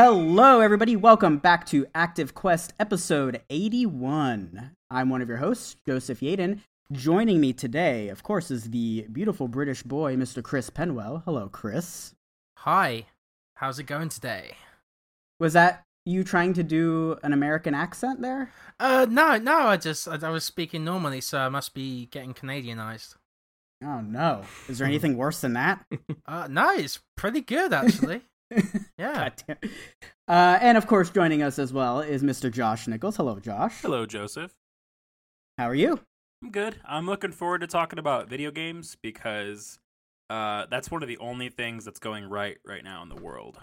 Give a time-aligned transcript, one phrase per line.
[0.00, 0.94] Hello, everybody.
[0.94, 4.76] Welcome back to Active Quest episode 81.
[4.92, 6.60] I'm one of your hosts, Joseph Yaden.
[6.92, 10.40] Joining me today, of course, is the beautiful British boy, Mr.
[10.40, 11.24] Chris Penwell.
[11.24, 12.14] Hello, Chris.
[12.58, 13.06] Hi,
[13.56, 14.52] how's it going today?
[15.40, 18.52] Was that you trying to do an American accent there?
[18.78, 22.34] Uh, no, no, I just I, I was speaking normally, so I must be getting
[22.34, 23.16] Canadianized.
[23.82, 24.44] Oh no.
[24.68, 25.84] Is there anything worse than that?
[26.24, 28.20] Uh, no, it's pretty good actually.
[28.50, 29.14] Yeah.
[29.14, 29.56] God damn.
[30.26, 32.50] Uh, and of course, joining us as well is Mr.
[32.52, 33.16] Josh Nichols.
[33.16, 33.80] Hello, Josh.
[33.82, 34.52] Hello, Joseph.
[35.56, 36.00] How are you?
[36.42, 36.76] I'm good.
[36.84, 39.78] I'm looking forward to talking about video games because
[40.30, 43.58] uh, that's one of the only things that's going right right now in the world.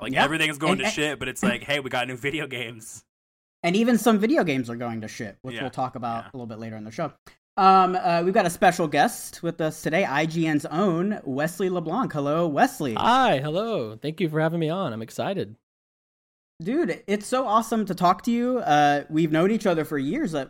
[0.00, 0.24] Like Yeah.
[0.24, 2.46] everything is going And- to and- shit, but it's like, hey, we got new video
[2.46, 3.04] games.
[3.62, 6.30] And even some video games are going to shit, which Yeah, we'll talk about yeah.
[6.32, 7.12] a little bit later in the show.
[7.56, 12.12] Um, uh, we've got a special guest with us today, IGN's own Wesley LeBlanc.
[12.12, 12.94] Hello, Wesley.
[12.94, 13.96] Hi, hello.
[13.96, 14.92] Thank you for having me on.
[14.92, 15.56] I'm excited.
[16.62, 18.58] Dude, it's so awesome to talk to you.
[18.58, 20.34] Uh, we've known each other for years.
[20.34, 20.46] Uh,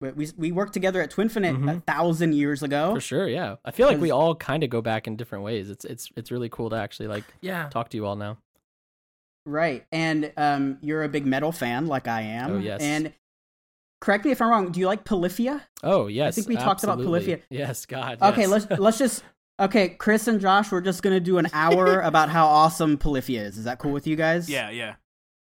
[0.00, 1.84] we- we worked together at Twinfinite a Mhm.
[1.86, 2.94] thousand years ago.
[2.96, 3.56] For sure, yeah.
[3.64, 5.70] I feel like we all kind of go back in different ways.
[5.70, 7.68] It's it's it's really cool to actually like Yeah.
[7.68, 8.38] talk to you all now.
[9.46, 9.86] Right.
[9.92, 12.52] And um, you're a big metal fan, like I am.
[12.52, 12.80] Oh, yes.
[12.82, 13.12] And
[14.02, 14.72] correct me if I'm wrong.
[14.72, 15.62] Do you like Polyphia?
[15.82, 16.34] Oh, yes.
[16.34, 16.98] I think we talked about.
[16.98, 17.38] Polyphia.
[17.48, 18.18] Yes, God.
[18.20, 18.50] Okay, yes.
[18.50, 19.24] let's let's just.
[19.60, 23.56] Okay, Chris and Josh, we're just gonna do an hour about how awesome Polyphia is.
[23.58, 24.50] Is that cool with you guys?
[24.50, 24.96] Yeah, yeah.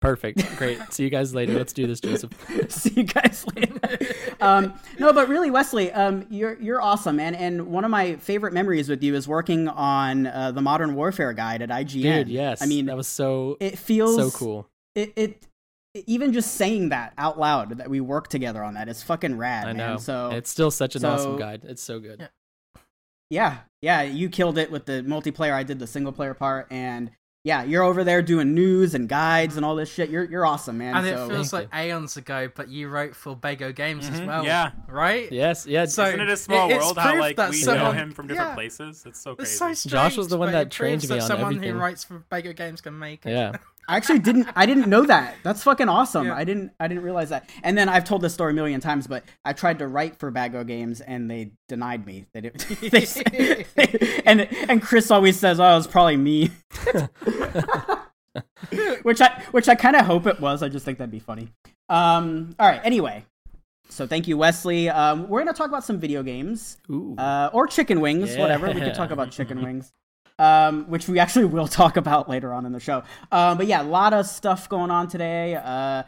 [0.01, 0.45] Perfect.
[0.57, 0.81] Great.
[0.93, 1.55] See you guys later.
[1.55, 2.33] Let's do this, Joseph.
[2.69, 4.15] See you guys later.
[4.41, 8.55] um, no, but really, Wesley, um, you're you're awesome, and and one of my favorite
[8.55, 12.03] memories with you is working on uh, the Modern Warfare guide at IGN.
[12.03, 12.63] Dude, yes.
[12.63, 14.69] I mean, that was so it feels so cool.
[14.95, 15.47] It, it
[16.07, 19.65] even just saying that out loud that we work together on that is fucking rad,
[19.67, 19.77] I man.
[19.77, 19.97] know.
[19.97, 21.63] So it's still such an so- awesome guide.
[21.65, 22.21] It's so good.
[23.31, 23.59] Yeah.
[23.83, 25.53] yeah, yeah, you killed it with the multiplayer.
[25.53, 27.11] I did the single player part, and
[27.45, 30.09] yeah, you're over there doing news and guides and all this shit.
[30.11, 30.97] You're you're awesome, man.
[30.97, 34.27] and it feels Thank like aeons ago, but you wrote for Bago Games as Mhm,
[34.27, 34.45] well.
[34.45, 34.71] yeah.
[34.89, 35.31] Right?
[35.33, 35.85] Yes, yeah.
[35.87, 38.51] So- Isn't it a small it- world how like that we know him from different
[38.51, 38.55] yeah.
[38.55, 39.05] places?
[39.07, 39.75] It's so It's crazy.
[39.75, 41.75] so Josh was the one that trained proves me that on someone everything.
[41.75, 43.31] who writes for Bago Games can make it.
[43.33, 43.53] yeah.
[43.89, 45.37] I actually didn't I didn't know that.
[45.43, 46.27] That's fucking awesome.
[46.27, 46.37] Yeah.
[46.37, 47.49] I didn't I didn't realize that.
[47.63, 50.31] And then I've told this story a million times, but I tried to write for
[50.31, 52.27] Bago Games and they denied me.
[52.35, 53.67] They, did, they said-
[54.27, 56.51] and and Chris always says, "Oh, it's probably me,"
[59.03, 60.63] which I which I kind of hope it was.
[60.63, 61.49] I just think that'd be funny.
[61.89, 62.55] Um.
[62.59, 62.81] All right.
[62.85, 63.25] Anyway,
[63.89, 64.89] so thank you, Wesley.
[64.91, 67.17] Um, we're gonna talk about some video games Ooh.
[67.17, 68.69] uh, or chicken wings, whatever.
[68.71, 69.93] We could talk about chicken wings,
[70.39, 73.03] um, which we actually will talk about later on in the show.
[73.33, 75.55] Um, but yeah, a lot of stuff going on today.
[75.55, 76.05] Uh,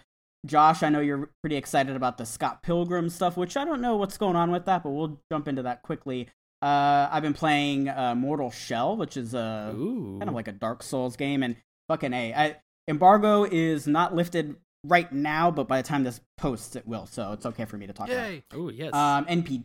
[0.47, 3.97] Josh, I know you're pretty excited about the Scott Pilgrim stuff, which I don't know
[3.97, 6.29] what's going on with that, but we'll jump into that quickly.
[6.63, 10.17] Uh, I've been playing uh, Mortal Shell, which is a Ooh.
[10.19, 11.57] kind of like a Dark Souls game, and
[11.89, 12.57] fucking a I,
[12.89, 17.33] embargo is not lifted right now, but by the time this posts, it will, so
[17.33, 18.31] it's okay for me to talk about.
[18.31, 18.45] it.
[18.53, 18.59] Yay.
[18.59, 18.95] Ooh, yes.
[18.95, 19.65] Um, NP,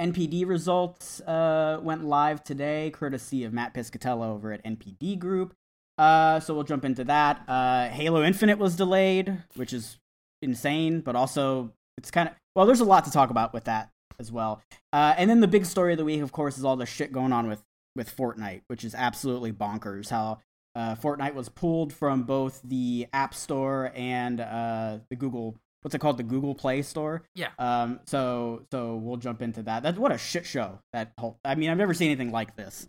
[0.00, 5.54] NPD results uh, went live today, courtesy of Matt Piscatella over at NPD Group.
[5.98, 7.42] Uh, so we'll jump into that.
[7.46, 9.98] Uh, Halo Infinite was delayed, which is
[10.40, 12.64] insane, but also it's kind of well.
[12.64, 14.62] There's a lot to talk about with that as well.
[14.92, 17.12] Uh, and then the big story of the week, of course, is all the shit
[17.12, 17.62] going on with
[17.94, 20.08] with Fortnite, which is absolutely bonkers.
[20.08, 20.40] How
[20.74, 25.56] uh, Fortnite was pulled from both the App Store and uh, the Google.
[25.82, 26.16] What's it called?
[26.18, 27.22] The Google Play Store.
[27.34, 27.48] Yeah.
[27.58, 28.00] Um.
[28.06, 29.82] So so we'll jump into that.
[29.82, 30.78] That's what a shit show.
[30.92, 31.38] That whole.
[31.44, 32.86] I mean, I've never seen anything like this.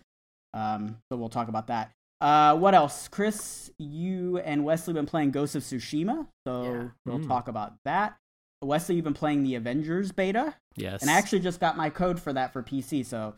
[0.53, 0.97] Um.
[1.11, 1.91] So we'll talk about that.
[2.19, 2.57] Uh.
[2.57, 3.71] What else, Chris?
[3.79, 6.27] You and Wesley been playing Ghost of Tsushima.
[6.45, 6.87] So Yeah.
[7.05, 7.27] we'll Mm.
[7.27, 8.17] talk about that.
[8.63, 11.01] Wesley, you've been playing the Avengers beta, yes.
[11.01, 13.03] and I actually just got my code for that for PC.
[13.03, 13.33] So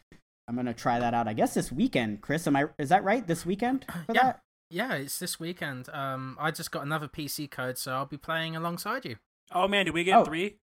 [0.50, 1.30] I'm gonna try that out.
[1.30, 2.46] I guess this weekend, Chris.
[2.46, 2.66] Am I?
[2.78, 3.26] Is that right?
[3.26, 4.24] This weekend for Yeah.
[4.24, 4.40] that?
[4.70, 5.88] Yeah, it's this weekend.
[5.94, 9.16] Um, I just got another PC code, so I'll be playing alongside you.
[9.54, 10.26] Oh man, did we get Oh.
[10.26, 10.58] three?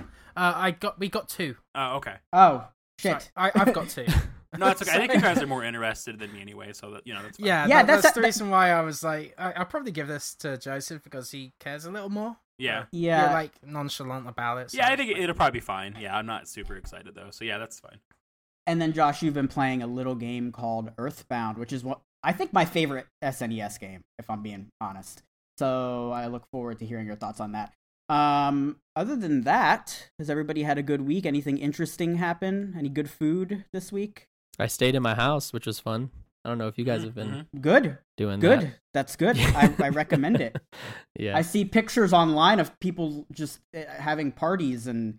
[0.00, 0.04] Uh,
[0.36, 1.56] I got we got two.
[1.74, 2.14] Oh, okay.
[2.32, 2.66] Oh
[2.98, 3.30] shit!
[3.36, 4.06] I, I've got two.
[4.56, 4.92] No, it's okay.
[4.92, 7.36] I think you guys are more interested than me anyway, so that you know that's
[7.36, 7.46] fine.
[7.46, 9.92] Yeah, Yeah, that- that's that's, a- the reason why I was like, I, I'll probably
[9.92, 12.34] give this to Joseph because he cares a little more.
[12.58, 13.24] yeah, Yeah.
[13.24, 14.70] You're like nonchalant about it.
[14.70, 14.88] so yeah.
[14.88, 15.22] I think fine.
[15.22, 15.96] it'll probably be fine.
[16.00, 17.98] Yeah, I'm not super excited though, so yeah, that's fine.
[18.66, 22.32] And then Josh, you've been playing a little game called Earthbound, which is what I
[22.32, 25.22] think my favorite SNES game, if I'm being honest.
[25.58, 27.74] So I look forward to hearing your thoughts on that.
[28.08, 31.26] Um, other than that, has everybody had a good week?
[31.26, 32.74] Anything interesting happen?
[32.78, 34.26] Any good food this week?
[34.58, 36.10] I stayed in my house, which was fun.
[36.44, 37.60] I don't know if you guys Mhm, have been mhm.
[37.60, 38.60] Good, doing good.
[38.62, 38.78] that.
[38.94, 39.38] That's good.
[39.40, 40.56] I, I recommend it.
[41.18, 41.36] yeah.
[41.36, 45.18] I see pictures online of people just uh, having parties and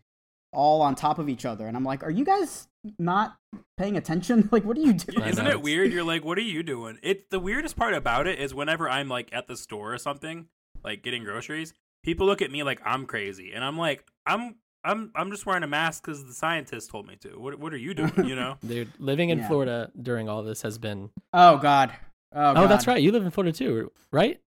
[0.52, 3.38] all on top of each other, and I'm like, are you guys not
[3.78, 4.50] paying attention?
[4.52, 5.28] Like, what are you doing?
[5.28, 5.92] Isn't it weird?
[5.94, 6.98] You're like, what are you doing?
[7.04, 10.48] It the weirdest part about it is whenever I'm like at the store or something,
[10.84, 11.74] like getting groceries,
[12.10, 15.62] people look at me like I'm crazy, and I'm like, I'm I'm I'm just wearing
[15.62, 17.40] a mask because the scientist told me to.
[17.40, 18.12] What what are you doing?
[18.26, 18.58] You know?
[18.68, 19.48] Dude, living in Yeah.
[19.48, 21.12] Florida during all this has been.
[21.34, 21.92] Oh God.
[22.34, 23.02] Oh, Oh, that's right.
[23.02, 24.40] You live in Florida too, right?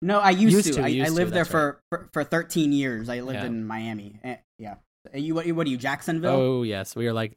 [0.00, 0.74] No, I used, Used to.
[0.74, 3.08] to, I, I used to, lived there that's for, for for 13 years.
[3.08, 3.46] I lived Yeah.
[3.46, 4.18] in Miami.
[4.22, 4.74] Eh, yeah.
[5.12, 5.46] Uh, You what?
[5.52, 5.76] What are you?
[5.78, 6.30] Jacksonville?
[6.36, 7.36] Oh yes, we are like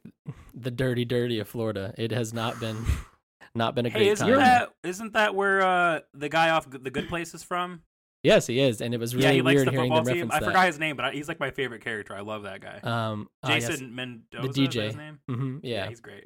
[0.54, 1.92] the dirty, dirty of Florida.
[1.98, 2.76] It has not been,
[3.56, 4.38] not been a hey, great isn't time.
[4.38, 7.82] that isn't that where uh the guy off the Good Place is from?
[8.26, 10.14] Yes, he is, and it was really yeah, he likes weird the hearing football them
[10.14, 10.22] team.
[10.22, 10.46] reference I that.
[10.46, 12.12] forgot his name, but I, he's like my favorite character.
[12.12, 12.80] I love that guy.
[12.82, 13.68] Um, ah, yes.
[13.68, 14.42] Jason Mendoza.
[14.42, 14.84] the is that DJ.
[14.86, 15.18] his name?
[15.28, 15.88] hmm yeah.
[15.88, 16.24] he's great.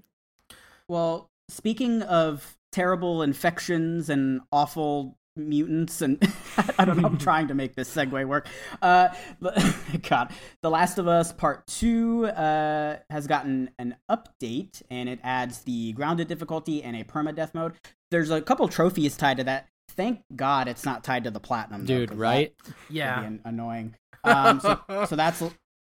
[0.88, 6.18] Well, speaking of terrible infections and awful mutants, and
[6.78, 8.48] I don't know, I'm trying to make this segue work.
[8.80, 9.08] Uh,
[10.08, 10.32] God,
[10.62, 15.92] The Last of Us Part Two uh, has gotten an update, and it adds the
[15.92, 17.74] grounded difficulty and a permadeath mode.
[18.10, 19.68] There's a couple trophies tied to that.
[19.90, 22.54] Thank God it's not tied to the platinum, though, Dude, 'cause right?
[22.88, 23.20] Yeah.
[23.20, 23.94] be an- annoying.
[24.24, 25.52] Um, so, so that's so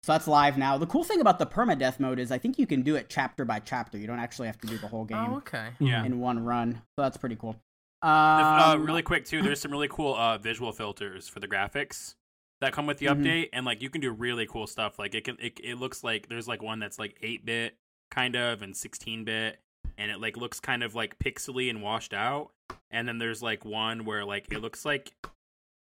[0.07, 0.79] that's live now.
[0.79, 3.45] The cool thing about the permadeath mode is I think you can do it chapter
[3.45, 3.99] by chapter.
[3.99, 5.69] You don't actually have to do the whole game Oh, okay.
[5.79, 6.05] Yeah.
[6.05, 6.75] in one run.
[6.97, 7.57] So that's pretty cool.
[8.03, 9.43] The- uh, Um, really quick too.
[9.43, 12.15] There's some really cool uh, visual filters for the graphics
[12.63, 13.23] that come with the Mhm.
[13.23, 14.99] update, and like you can do really cool stuff.
[14.99, 17.77] Like it can, it, it looks like there's like one that's like eight bit
[18.11, 19.61] kind of and sixteen bit,
[19.99, 22.51] and it like looks kind of like pixely and washed out.
[22.91, 25.13] And then there's like one where like it looks like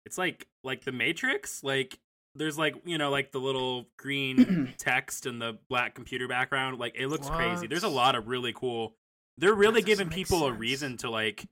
[0.05, 1.63] it's like like the Matrix.
[1.65, 1.99] Like
[2.35, 6.79] there's like you know like the little green text and the black computer background.
[6.79, 7.67] Like it looks crazy.
[7.67, 8.95] There's a lot of really cool.
[9.39, 11.47] They're really giving doesn't make people a reason to like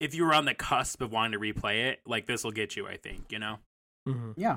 [0.00, 2.76] if you were on the cusp of wanting to replay it, like this will get
[2.76, 2.86] you.
[2.86, 3.58] I think you know.
[4.06, 4.56] hmm Yeah.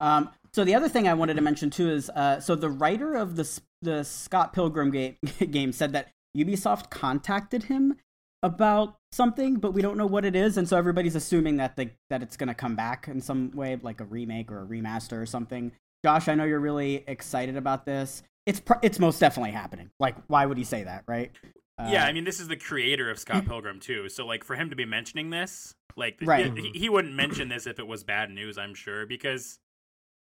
[0.00, 3.14] Um, so the other thing I wanted to mention too is uh, so the writer
[3.14, 5.16] of the the Scott Pilgrim game,
[5.50, 7.96] game said that Ubisoft contacted him
[8.44, 11.90] about something, but we don't know what it is, and so everybody's assuming that the
[12.10, 15.26] that it's gonna come back in some way, like a remake or a remaster or
[15.26, 15.72] something.
[16.04, 18.22] Josh, I know you're really excited about this.
[18.44, 19.90] It's pr- it's most definitely happening.
[19.98, 21.32] Like, why would he say that, right?
[21.78, 24.54] Uh, yeah, I mean, this is the creator of Scott Pilgrim too, so like for
[24.54, 26.52] him to be mentioning this, like, Right.
[26.56, 28.58] he, he wouldn't mention this if it was bad news.
[28.58, 29.58] I'm sure because,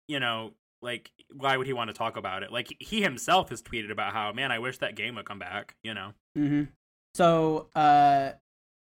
[0.09, 2.51] you know, like why would he want to talk about it?
[2.53, 5.75] Like he himself has tweeted about how, man, I wish that game would come back.
[5.83, 6.13] You know.
[6.35, 6.63] hmm
[7.19, 8.31] So, uh,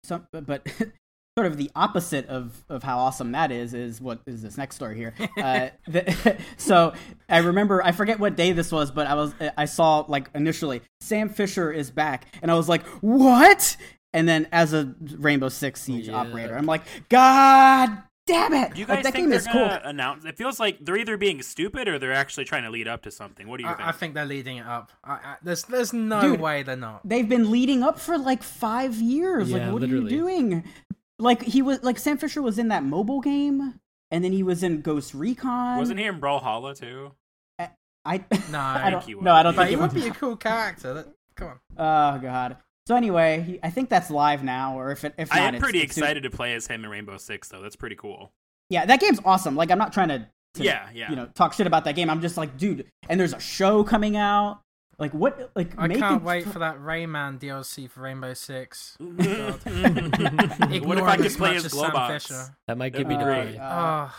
[0.06, 0.66] some, but
[1.38, 4.78] sort of the opposite of, of how awesome that is is what is this next
[4.78, 5.14] story here.
[5.44, 6.94] Uh, the, so
[7.28, 10.82] I remember I forget what day this was, but I was I saw like initially
[11.02, 13.76] Sam Fisher is back, and I was like, what?
[14.14, 16.16] And then as a Rainbow Six Siege Yeah.
[16.16, 18.74] operator, I'm like, God damn it!
[18.74, 19.68] Do you Like, guys that think game they're is cool.
[19.68, 20.26] gonna announce?
[20.26, 23.12] It feels like they're either being stupid or they're actually trying to lead up to
[23.12, 23.48] something.
[23.48, 23.82] What do you think?
[23.82, 24.92] I, I think they're leading it up.
[25.04, 26.40] I, I, there's there's no Dude.
[26.42, 27.08] way they're not.
[27.08, 29.50] they've been leading up for like five years.
[29.52, 30.06] Yeah, like, what literally.
[30.06, 30.64] are you doing?
[31.20, 33.80] Like he was like Sam Fisher was in that mobile game,
[34.12, 35.78] and then he was in Ghost Recon.
[35.78, 37.12] Wasn't he in Brawlhalla too?
[38.06, 38.18] I
[38.52, 39.04] No, I don't.
[39.06, 40.94] think he no, I don't but think he he would be a cool character.
[40.94, 41.60] That, come on.
[41.78, 42.58] Oh god.
[42.88, 45.56] So anyway, he, I think that's live now, or if it if not, I am
[45.56, 46.04] it's- pretty it's soon.
[46.04, 47.62] excited to play as him in Rainbow Six, though.
[47.62, 48.32] That's pretty cool.
[48.70, 49.56] Yeah, that game's awesome.
[49.56, 51.10] Like I'm not trying to, to Yeah, yeah.
[51.10, 52.10] you know, talk shit about that game.
[52.10, 54.60] I'm just like, dude, and there's a show coming out.
[55.00, 55.52] Like what?
[55.56, 58.98] Like I make can't it- wait for that Rayman DLC for Rainbow Six.
[59.00, 59.66] God.
[59.66, 62.08] what if I him could play as Sam Globox?
[62.28, 62.56] Fisher.
[62.68, 63.58] That might give me Uh, delayed.
[63.58, 64.16] uh, Oh,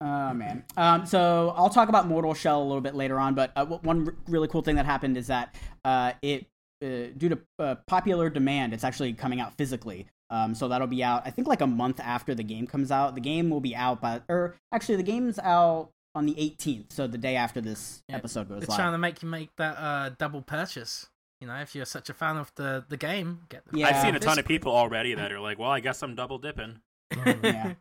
[0.00, 0.64] Oh man.
[0.76, 4.06] Um, so I'll talk about Mortal Shell a little bit later on, but uh, one
[4.08, 5.54] r- really cool thing that happened is that
[5.84, 6.46] uh, it,
[6.82, 10.06] uh, due to uh, popular demand, it's actually coming out physically.
[10.30, 13.14] Um, so that'll be out, I think, like a month after the game comes out.
[13.14, 17.06] The game will be out by, or actually, the game's out on the 18th, so
[17.06, 18.78] the day after this Yeah, episode goes they're live.
[18.78, 21.06] trying to make you make that uh, double purchase.
[21.40, 23.86] You know, if you're such a fan of the, the game, get the Yeah.
[23.88, 26.38] I've seen a ton of people already that are like, "Well, I guess I'm double
[26.38, 26.80] dipping."
[27.42, 27.74] yeah.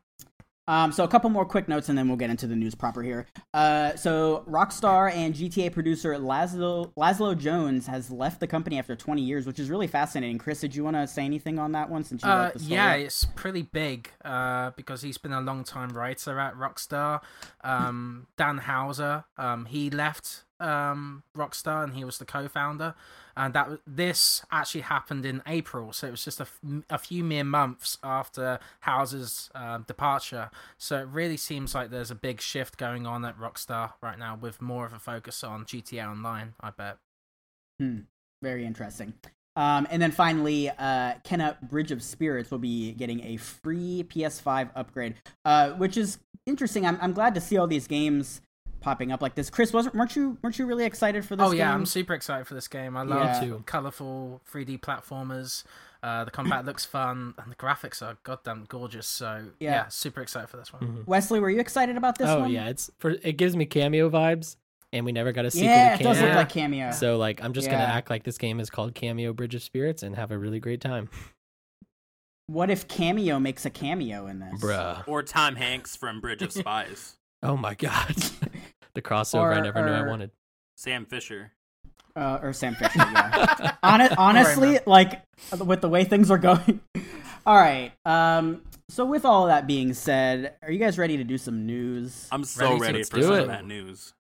[0.68, 3.02] Um, so a couple more quick notes, and then we'll get into the news proper
[3.02, 3.26] here.
[3.54, 9.22] Uh, so Rockstar and GTA producer Lazlow Lazlow Jones has left the company after 20
[9.22, 10.38] years, which is really fascinating.
[10.38, 12.60] Chris, did you want to say anything on that one since you Uh, wrote the
[12.60, 12.74] story?
[12.74, 17.22] yeah, it's pretty big uh, because he's been a long time writer at Rockstar.
[17.64, 22.96] Um, Dan Houser, um, he left um, Rockstar and he was the co-founder.
[23.36, 26.60] And that this actually happened in April, so it was just a, f-
[26.90, 30.50] a few mere months after House's um departure.
[30.80, 34.36] So it really seems like there's a big shift going on at Rockstar right now,
[34.42, 36.56] with more of a focus on GTA Online.
[36.60, 36.98] I bet.
[37.80, 38.00] Hmm.
[38.42, 39.14] Very interesting.
[39.56, 44.70] Um, and then finally, uh, Kena Bridge of Spirits will be getting a free PS5
[44.76, 46.86] upgrade, uh, which is interesting.
[46.86, 48.42] I'm, I'm glad to see all these games
[48.80, 49.50] popping up like this.
[49.50, 51.46] Chris, wasn't weren't you weren't you really excited for this?
[51.48, 51.76] Oh yeah, game?
[51.76, 52.96] I'm super excited for this game.
[52.98, 53.58] I love Yeah.
[53.66, 55.64] colorful 3D platformers.
[56.04, 59.08] Uh, the combat looks fun, and the graphics are goddamn gorgeous.
[59.08, 59.72] So Yeah.
[59.72, 60.82] yeah, super excited for this one.
[60.84, 61.08] Mhm.
[61.08, 62.52] Wesley, were you excited about this oh one?
[62.52, 64.58] yeah, it's for it gives me Kameo vibes,
[64.94, 66.22] and we never got a sequel yeah, to it does Kameo.
[66.22, 66.94] look like Kameo.
[66.94, 70.04] So like, I'm just gonna act like this game is called Kameo Bridge of Spirits
[70.04, 71.10] and have a really great time,
[72.46, 74.62] what if Kameo makes a cameo in this?
[74.62, 75.04] bruh.
[75.08, 77.18] Or Tom Hanks from Bridge of Spies.
[77.44, 78.16] Oh my god,
[78.98, 80.32] the crossover I Or- never knew I wanted.
[80.76, 81.52] Sam Fisher.
[82.16, 82.98] Uh, or Sam Fisher.
[82.98, 83.76] Yeah.
[83.84, 85.22] Hon- honestly, like
[85.64, 86.82] with the way things are going.
[87.46, 87.92] all right.
[88.06, 88.64] Um.
[88.90, 92.28] So with all that being said, are you guys ready to do some news?
[92.32, 93.40] I'm so Ready ready let's for some it.
[93.42, 94.14] of that news.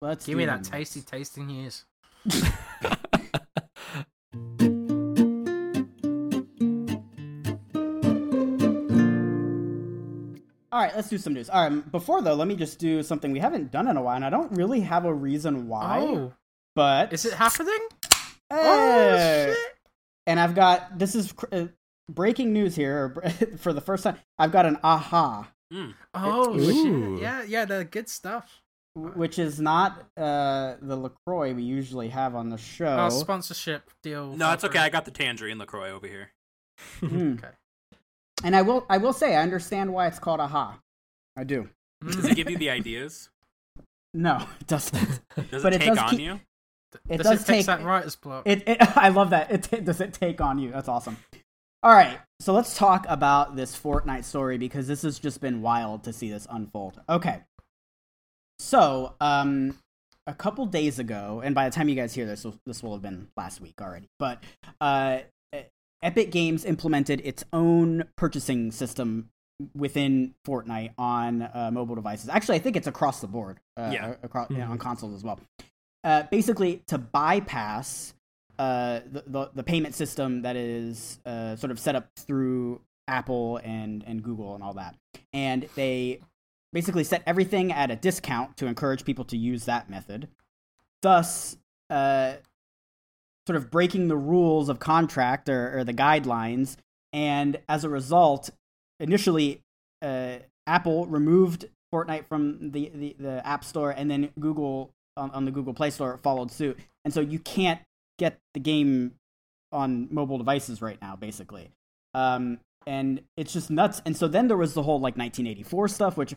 [0.00, 0.68] Let's Give me that news.
[0.68, 1.84] tasty, tasty news.
[10.72, 11.50] All right, let's do some news.
[11.50, 11.92] All right.
[11.92, 14.30] Before though, let me just do something we haven't done in a while, and I
[14.30, 16.00] don't really have a reason why.
[16.00, 16.32] Oh,
[16.74, 17.78] But is it happening?
[18.50, 18.56] Oh
[19.16, 19.52] Hey!
[19.54, 19.74] shit!
[20.26, 21.66] And I've got this is cr- uh,
[22.10, 23.14] breaking news here
[23.58, 24.16] for the first time.
[24.38, 25.94] I've got an aha, Mm.
[26.14, 27.14] Oh Ooh.
[27.14, 27.22] shit!
[27.22, 28.60] Yeah, yeah, the good stuff.
[28.94, 32.86] which is not uh, the Lacroix we usually have on the show.
[32.86, 34.36] Our sponsorship deal.
[34.36, 34.78] No, it's okay.
[34.80, 36.30] I got the tangerine Lacroix over here.
[37.00, 37.38] Mm.
[37.38, 37.52] Okay.
[38.44, 40.78] And I will I will say I understand why it's called aha.
[41.36, 41.68] I do.
[42.04, 43.28] Does it give you the ideas?
[44.14, 45.20] No, it doesn't.
[45.50, 46.40] Does But it it take does on keep- you?
[47.08, 48.42] It Does does it take that writer's block?
[48.46, 49.50] It, it I love that.
[49.50, 50.70] It ta- does it take on you.
[50.70, 51.16] That's awesome.
[51.82, 56.04] All right, so let's talk about this Fortnite story because this has just been wild
[56.04, 57.00] to see this unfold.
[57.08, 57.40] Okay,
[58.58, 59.78] so um,
[60.26, 63.02] a couple days ago, and by the time you guys hear this, this will have
[63.02, 64.08] been last week already.
[64.18, 64.44] But
[64.80, 65.20] uh,
[66.02, 69.30] Epic Games implemented its own purchasing system
[69.74, 72.28] within Fortnite on uh, mobile devices.
[72.28, 73.60] Actually, I think it's across the board.
[73.76, 74.14] Uh, Yeah.
[74.22, 74.68] across Mhm.
[74.68, 75.38] on consoles as well.
[76.04, 78.14] Uh, basically, to bypass
[78.58, 83.58] uh, the, the the payment system that is uh, sort of set up through Apple
[83.64, 84.94] and and Google and all that,
[85.32, 86.20] and they
[86.72, 90.28] basically set everything at a discount to encourage people to use that method,
[91.00, 91.56] thus
[91.88, 92.34] uh,
[93.46, 96.76] sort of breaking the rules of contract or, or the guidelines.
[97.12, 98.50] And as a result,
[99.00, 99.60] initially,
[100.00, 105.44] uh, Apple removed Fortnite from the, the, the App Store, and then Google on, on
[105.44, 106.78] the Google Play Store followed suit.
[107.04, 107.80] And so you can't
[108.18, 109.14] get the game
[109.72, 111.70] on mobile devices right now, basically.
[112.14, 114.00] Um, and it's just nuts.
[114.04, 116.34] And so then there was the whole like 1984 stuff, which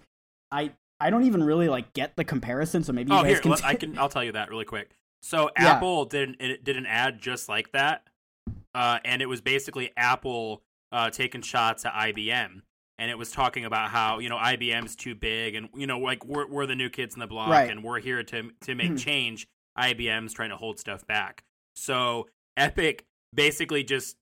[0.51, 2.83] I I don't even really like get the comparison.
[2.83, 3.53] So maybe you Oh, guys here can.
[3.63, 3.97] I can.
[3.97, 4.89] I'll tell you that really quick.
[5.25, 5.71] So Yeah.
[5.73, 8.07] Apple did it did an ad just like that,
[8.75, 12.61] uh, and it was basically Apple uh, taking shots at IBM,
[12.99, 16.23] and it was talking about how you know IBM's too big, and you know like
[16.25, 17.71] we're we're the new kids in the block, Right.
[17.71, 19.03] and we're here to to make Mhm.
[19.03, 19.47] change.
[19.75, 21.43] IBM's trying to hold stuff back.
[21.75, 24.17] So Epic basically just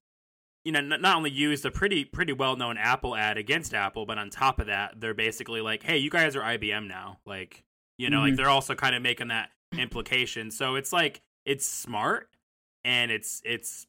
[0.64, 4.16] you know not only used a pretty pretty well known Apple ad against Apple, but
[4.16, 7.62] on top of that, they're basically like, hey, you guys are IBM now, like
[7.98, 8.36] you know, like Mhm.
[8.38, 10.50] they're also kind of making that implication.
[10.50, 12.28] So it's like it's smart
[12.84, 13.86] and it's it's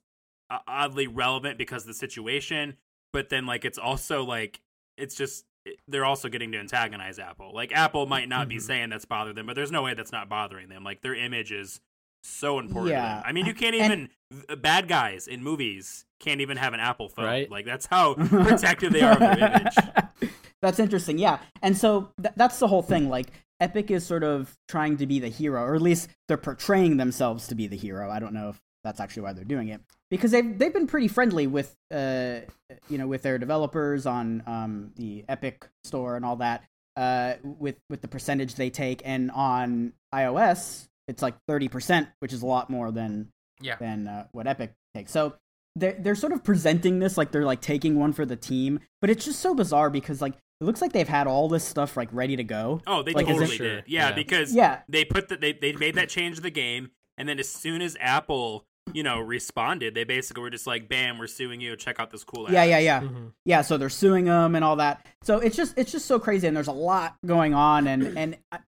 [0.49, 2.75] uh, oddly relevant because of the situation,
[3.13, 4.61] but then like it's also like
[4.97, 5.45] it's just
[5.87, 7.51] they're also getting to antagonize Apple.
[7.53, 8.61] Like Apple might not be Mhm.
[8.61, 10.83] saying that's bothering them, but there's no way that's not bothering them.
[10.83, 11.81] Like their image is
[12.23, 13.21] so important Yeah.
[13.25, 14.09] I mean, you can't even
[14.49, 17.25] uh, bad guys in movies can't even have an Apple phone.
[17.25, 17.49] Right.
[17.49, 20.31] Like that's how protective they are of their image.
[20.61, 21.39] That's interesting, yeah.
[21.61, 23.09] And so th- that's the whole thing.
[23.09, 23.27] Like,
[23.59, 27.47] Epic is sort of trying to be the hero, or at least they're portraying themselves
[27.47, 28.09] to be the hero.
[28.11, 29.81] I don't know if that's actually why they're doing it
[30.11, 32.41] because they've they've been pretty friendly with uh
[32.87, 36.63] you know with their developers on um the Epic store and all that
[36.95, 42.43] uh with with the percentage they take and on iOS it's like 30% which is
[42.43, 43.77] a lot more than Yeah.
[43.77, 45.11] than uh, what Epic takes.
[45.11, 45.33] So
[45.75, 49.09] they're they're sort of presenting this like they're like taking one for the team, but
[49.09, 52.09] it's just so bizarre because like it looks like they've had all this stuff like
[52.13, 52.81] ready to go.
[52.87, 53.83] Oh, they Like, is it- totally did.
[53.87, 54.15] Yeah, yeah.
[54.15, 57.39] because Yeah, they put that they they made that change to the game, and then
[57.39, 61.59] as soon as Apple, you know, responded, they basically were just like, "Bam, we're suing
[61.59, 61.75] you.
[61.75, 63.31] Check out this cool." yeah, ad." yeah, yeah, Mhm.
[63.43, 63.61] yeah.
[63.61, 65.05] So they're suing them and all that.
[65.23, 68.37] So it's just it's just so crazy, and there's a lot going on, and and
[68.51, 68.59] I,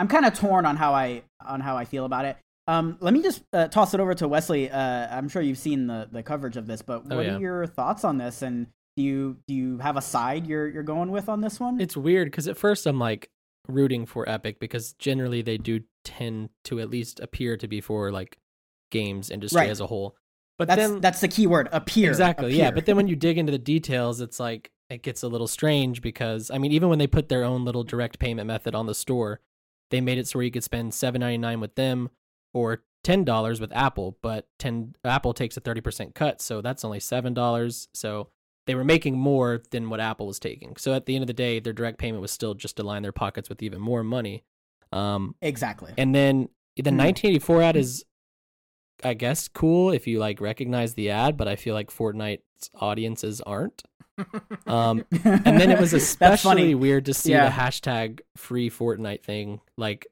[0.00, 2.36] I'm kind of torn on how I on how I feel about it.
[2.68, 4.70] Um, let me just uh, toss it over to Wesley.
[4.70, 7.36] Uh, I'm sure you've seen the the coverage of this, but Oh, what yeah.
[7.36, 8.42] are your thoughts on this?
[8.42, 11.80] And do you do you have a side you're you're going with on this one?
[11.80, 13.30] It's weird because at first I'm like
[13.68, 18.10] rooting for Epic because generally they do tend to at least appear to be for
[18.12, 18.38] like
[18.90, 19.70] games industry Right.
[19.70, 20.16] as a whole.
[20.58, 21.68] But that's then that's the key word.
[21.72, 22.70] Appear exactly yeah.
[22.72, 26.00] But then when you dig into the details, it's like it gets a little strange
[26.02, 28.94] because I mean even when they put their own little direct payment method on the
[28.94, 29.40] store,
[29.90, 32.08] they made it so where you could spend seven ninety nine with them
[32.56, 36.84] or ten dollars with Apple, but ten Apple takes a thirty percent cut, so that's
[36.84, 37.88] only seven dollars.
[37.94, 38.28] So
[38.66, 40.76] they were making more than what Apple was taking.
[40.76, 43.02] So at the end of the day, their direct payment was still just to line
[43.02, 44.42] their pockets with even more money.
[44.92, 45.92] Um, Exactly.
[45.96, 46.96] and then the Hmm.
[46.98, 48.04] 1984 ad is,
[49.04, 53.40] I guess, cool if you like recognize the ad, but I feel like Fortnite's audiences
[53.42, 53.82] aren't.
[54.66, 57.44] Um, and then it was especially weird to see Yeah.
[57.46, 59.60] the hashtag free Fortnite thing.
[59.76, 60.06] Like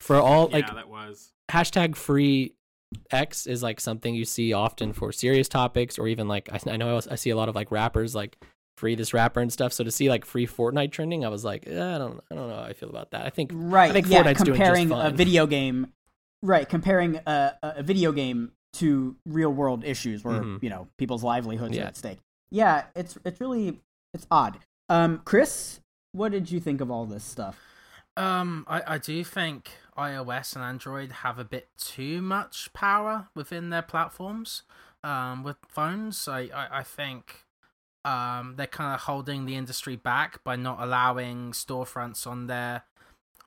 [0.00, 1.32] for all yeah, like that was.
[1.50, 2.54] hashtag free
[3.10, 6.76] X is like something you see often for serious topics, or even like I, I
[6.76, 8.36] know I, I see a lot of like rappers like
[8.78, 9.72] free this rapper and stuff.
[9.72, 12.48] So to see like free Fortnite trending, I was like, eh, I don't, I don't
[12.48, 13.26] know how I feel about that.
[13.26, 13.90] I think Right.
[13.90, 15.92] I think yeah, Fortnite's doing just comparing a video game,
[16.42, 16.68] right?
[16.68, 20.62] Comparing a, a a video game to real world issues where Mhm.
[20.62, 22.18] you know people's livelihoods are at stake.
[22.50, 23.80] Yeah, it's it's really
[24.14, 24.58] it's odd.
[24.88, 25.80] Um, Chris,
[26.12, 27.58] what did you think of all this stuff?
[28.20, 33.70] Um, I, I do think iOS and Android have a bit too much power within
[33.70, 34.62] their platforms.
[35.02, 37.46] Um, with phones, I, I, I think
[38.04, 42.82] um, they're kind of holding the industry back by not allowing storefronts on their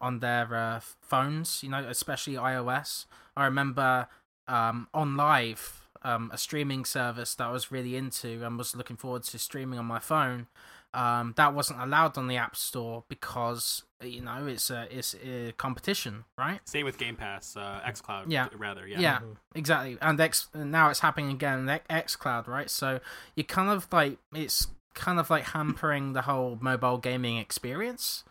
[0.02, 1.62] on their uh, phones.
[1.62, 3.06] You know, especially iOS.
[3.38, 4.08] I remember
[4.48, 9.22] um, OnLive, um, a streaming service that I was really into and was looking forward
[9.26, 10.48] to streaming on my phone.
[10.94, 15.52] Um, that wasn't allowed on the App Store because you know it's a it's a
[15.54, 16.60] competition, right?
[16.66, 18.26] Same with Game Pass, uh, XCloud.
[18.28, 18.48] Yeah.
[18.56, 18.86] rather.
[18.88, 19.00] Yeah.
[19.00, 19.20] Yeah,
[19.56, 19.98] exactly.
[20.02, 22.70] And X now it's happening again XCloud, right?
[22.70, 23.00] So
[23.36, 28.24] you kind of like it's kind of like hampering the whole mobile gaming experience.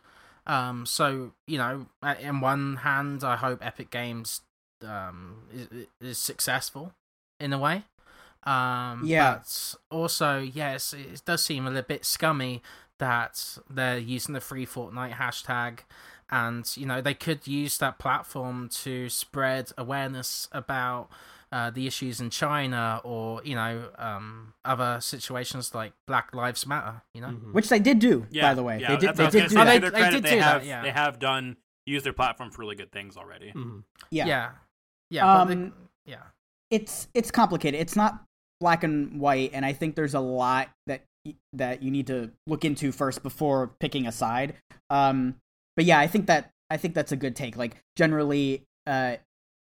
[0.47, 4.43] Um, so you know, uh, in one hand, I hope Epic Games
[4.87, 6.93] um is, is successful
[7.41, 7.85] in a way.
[8.45, 9.35] Um, Yeah.
[9.35, 12.63] But also, yes, it does seem a little bit scummy
[12.99, 15.81] that they're using the free Fortnite hashtag
[16.31, 21.11] and you know they could use that platform to spread awareness about
[21.51, 27.03] uh, the issues in China or you know um, other situations like Black Lives Matter.
[27.13, 27.53] You know, Mhm.
[27.53, 28.79] Which they did do, Yeah, by the way.
[28.81, 29.03] yeah, they did.
[29.03, 29.61] They what I was did do gonna say.
[29.61, 29.75] Oh, that.
[29.75, 30.83] To their they- they did they do have that, yeah.
[30.83, 33.53] they have done use their platform for really good things already.
[33.53, 33.83] Mhm.
[34.11, 34.27] yeah.
[34.27, 34.51] yeah,
[35.11, 35.75] yeah, but they- Um,
[36.07, 36.23] yeah.
[36.71, 37.79] it's it's complicated.
[37.81, 38.25] It's not
[38.63, 41.03] black and white, and I think there's a lot that
[41.53, 44.55] that you need to look into first before picking a side.
[44.89, 45.37] Um,
[45.77, 47.57] but yeah, I think that I think that's a good take.
[47.57, 49.17] Like generally, uh,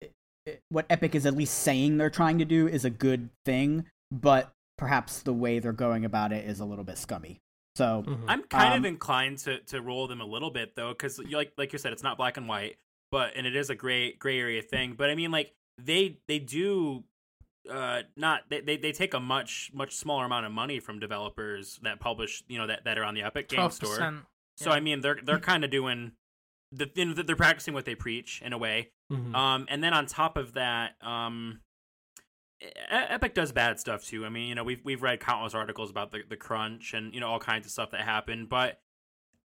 [0.03, 0.09] i-
[0.49, 3.85] i- what Epic is at least saying they're trying to do is a good thing,
[4.11, 7.39] but perhaps the way they're going about it is a little bit scummy.
[7.77, 8.25] So Mhm.
[8.29, 11.53] I'm kind Um, of inclined to, to roll them a little bit though, because like
[11.59, 12.77] like you said, it's not black and white,
[13.11, 14.95] but and it is a gray gray area thing.
[14.95, 17.05] But I mean, like they they do
[17.71, 21.79] uh not they, they, they take a much much smaller amount of money from developers
[21.83, 23.91] that publish you know that, that are on the Epic Game Twelve Store.
[23.91, 24.17] percent.
[24.57, 24.71] So.
[24.71, 26.13] I mean, they're they're kind of doing
[26.73, 28.91] the you know, they're practicing what they preach in a way.
[29.13, 29.35] Mhm.
[29.35, 31.61] Um, and then on top of that, um,
[32.63, 34.25] E- Epic does bad stuff too.
[34.25, 37.21] I mean, you know, we've we've read countless articles about the the crunch and you
[37.21, 38.81] know all kinds of stuff that happened, but.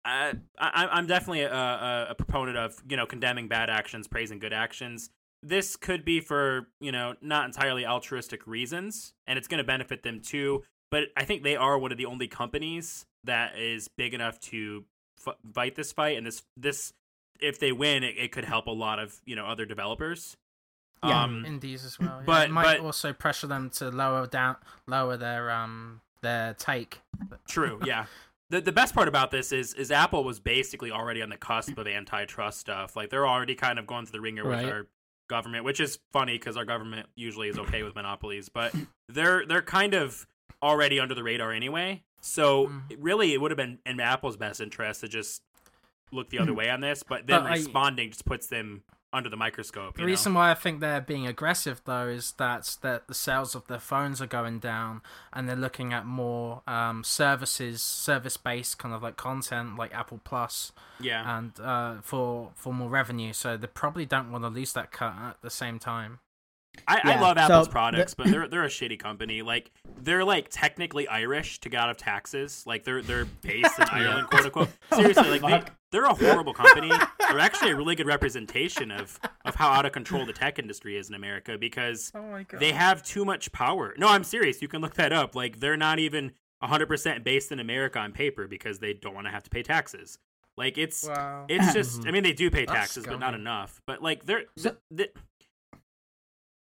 [0.07, 4.38] I, I, I'm definitely a, a, a proponent of you know condemning bad actions, praising
[4.38, 5.09] good actions.
[5.46, 10.02] This could be for you know not entirely altruistic reasons, and it's going to benefit
[10.02, 10.62] them too.
[10.90, 14.85] But I think they are one of the only companies that is big enough to
[15.26, 16.92] f- fight this fight, and this this
[17.40, 20.37] if they win, it, it could help a lot of you know other developers.
[21.04, 21.22] Yeah.
[21.24, 22.09] Um, indies as well.
[22.20, 22.22] yeah.
[22.24, 27.00] but- it might but- also pressure them to lower down, lower their um their take.
[27.48, 27.80] True.
[27.87, 28.07] Yeah.
[28.50, 31.76] The the best part about this is is Apple was basically already on the cusp
[31.76, 32.94] of antitrust stuff.
[32.96, 34.64] Like they're already kind of going through the ringer Right.
[34.64, 34.87] with our
[35.28, 38.74] government, which is funny because our government usually is okay with monopolies, but
[39.08, 40.26] they're they're kind of
[40.62, 42.02] already under the radar anyway.
[42.20, 42.82] So Mhm.
[42.98, 45.42] really, it would have been in Apple's best interest to just
[46.10, 47.02] look the other way on this.
[47.02, 48.82] But then But I- responding just puts them
[49.14, 49.96] under the microscope.
[49.96, 53.66] The reason why I think they're being aggressive though is that that the sales of
[53.68, 55.00] their phones are going down,
[55.33, 60.20] and they're looking at more um, services, service based kind of like content, like Apple
[60.24, 61.38] Plus, yeah.
[61.38, 63.33] and uh, for for more revenue.
[63.33, 66.18] So they probably don't want to lose that cut at the same time.
[66.87, 69.42] I, I love Apple's the- products, but they're they're a shitty company.
[69.42, 69.70] Like
[70.02, 72.64] they're like technically Irish to get out of taxes.
[72.66, 74.68] Like they're they're based in Ireland, quote unquote.
[74.94, 76.90] Seriously, like they, they're a horrible company.
[77.18, 80.96] they're actually a really good representation of of how out of control the tech industry
[80.96, 83.94] is in America because Oh they have too much power.
[83.96, 84.60] No, I'm serious.
[84.60, 85.34] You can look that up.
[85.34, 86.32] Like they're not even
[86.62, 90.18] 100% based in America on paper because they don't want to have to pay taxes.
[90.56, 91.46] Like it's wow.
[91.48, 93.80] it's just I mean they do pay taxes but not enough.
[93.87, 95.12] But like they're So- th-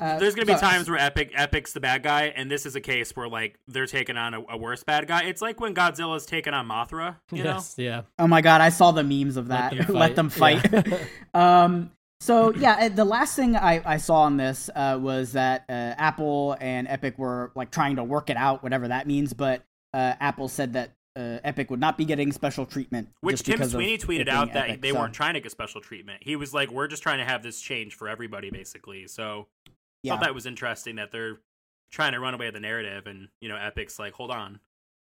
[0.00, 2.74] Uh, There's gonna be so- times where Epic Epic's the bad guy, and this is
[2.74, 5.24] a case where like they're taking on a, a worse bad guy.
[5.24, 7.16] It's like when Godzilla's taking on Mothra.
[7.30, 8.02] You yes, yeah.
[8.18, 9.88] Oh my god, I saw the memes of that.
[9.90, 10.66] Let them fight.
[11.34, 15.64] um, so yeah, uh, the last thing I, I saw on this uh, was that
[15.68, 19.32] uh, Apple and Epic were like trying to work it out, whatever that means.
[19.32, 19.62] But
[19.94, 23.08] uh, Apple said that uh, Epic would not be getting special treatment.
[23.20, 25.80] Which Tim Sweeney tweeted being out that Epic, they so- weren't trying to get special
[25.80, 26.22] treatment.
[26.22, 29.46] He was like, "We're just trying to have this change for everybody, basically." So
[30.02, 30.14] Yeah.
[30.14, 31.38] thought that was interesting that they're
[31.92, 34.60] trying to run away with the narrative, and you know, Epic's like, "Hold on."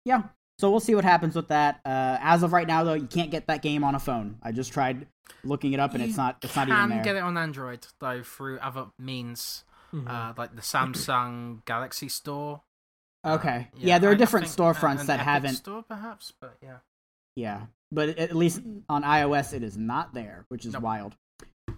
[0.04, 0.22] Yeah.
[0.58, 1.80] So we'll see what happens with that.
[1.84, 4.38] Uh, as of right now, though, you can't get that game on a phone.
[4.42, 5.06] I just tried
[5.44, 6.38] looking it up, and it's not.
[6.42, 6.98] It's not even there.
[6.98, 10.08] Can get it on Android though through other means, Mhm.
[10.08, 12.62] uh, like the Samsung Galaxy Store.
[13.24, 13.68] Okay.
[13.74, 15.54] Uh, Yeah, there are I- I different think- storefronts an that Epic haven't.
[15.56, 16.78] Store, perhaps, but yeah.
[17.34, 20.82] Yeah, but at least on iOS it is not there, which is Nope.
[20.84, 21.16] wild.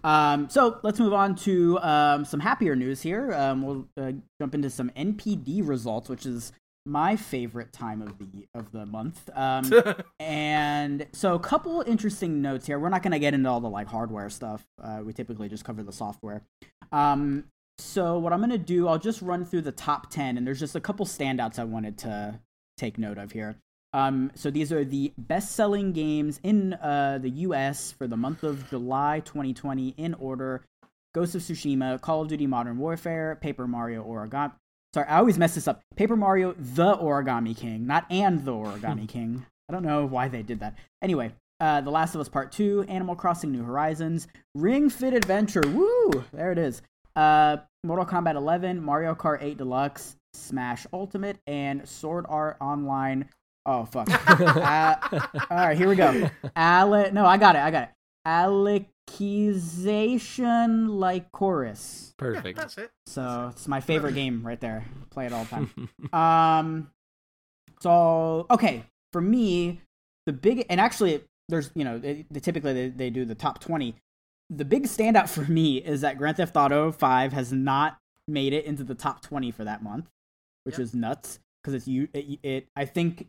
[0.03, 3.33] Um, so let's move on to um, some happier news here.
[3.33, 6.51] Um, we'll uh, jump into some NPD results, which is
[6.85, 9.29] my favorite time of the of the month.
[9.35, 9.71] Um,
[10.19, 12.79] and so a couple interesting notes here.
[12.79, 14.65] We're not going to get into all the like hardware stuff.
[14.81, 16.43] Uh, we typically just cover the software.
[16.91, 17.45] Um,
[17.77, 20.59] so what I'm going to do, I'll just run through the top 10 and there's
[20.59, 22.39] just a couple standouts I wanted to
[22.77, 23.55] take note of here.
[23.93, 27.91] Um, so these are the best-selling games in uh, the U.S.
[27.91, 30.61] for the month of July 2020 in order:
[31.13, 34.53] Ghost of Tsushima, Call of Duty: Modern Warfare, Paper Mario Origami.
[34.93, 35.81] Sorry, I always mess this up.
[35.95, 39.45] Paper Mario: The Origami King, not and the Origami King.
[39.67, 40.75] I don't know why they did that.
[41.01, 45.63] Anyway, uh, The Last of Us Part Two, Animal Crossing: New Horizons, Ring Fit Adventure.
[45.65, 46.23] Woo!
[46.31, 46.83] There it is.
[47.15, 53.27] Uh, Mortal Kombat 11, Mario Kart 8 Deluxe, Smash Ultimate, and Sword Art Online.
[53.65, 54.07] Oh fuck!
[54.29, 54.95] uh,
[55.51, 56.29] all right, here we go.
[56.57, 57.59] Ale- no, I got it.
[57.59, 57.89] I got it.
[58.27, 62.13] Alicization like chorus.
[62.17, 62.57] Perfect.
[62.57, 62.91] That's it.
[63.05, 64.85] So it's my favorite game right there.
[65.09, 65.89] Play it all the time.
[66.13, 66.89] Um,
[67.81, 69.81] so okay, for me,
[70.25, 73.59] the big and actually, there's you know, they, they typically they, they do the top
[73.59, 73.95] twenty.
[74.49, 78.65] The big standout for me is that Grand Theft Auto Five has not made it
[78.65, 80.07] into the top twenty for that month,
[80.63, 80.81] which Yep.
[80.81, 82.07] is nuts because it's you.
[82.13, 83.27] It, it I think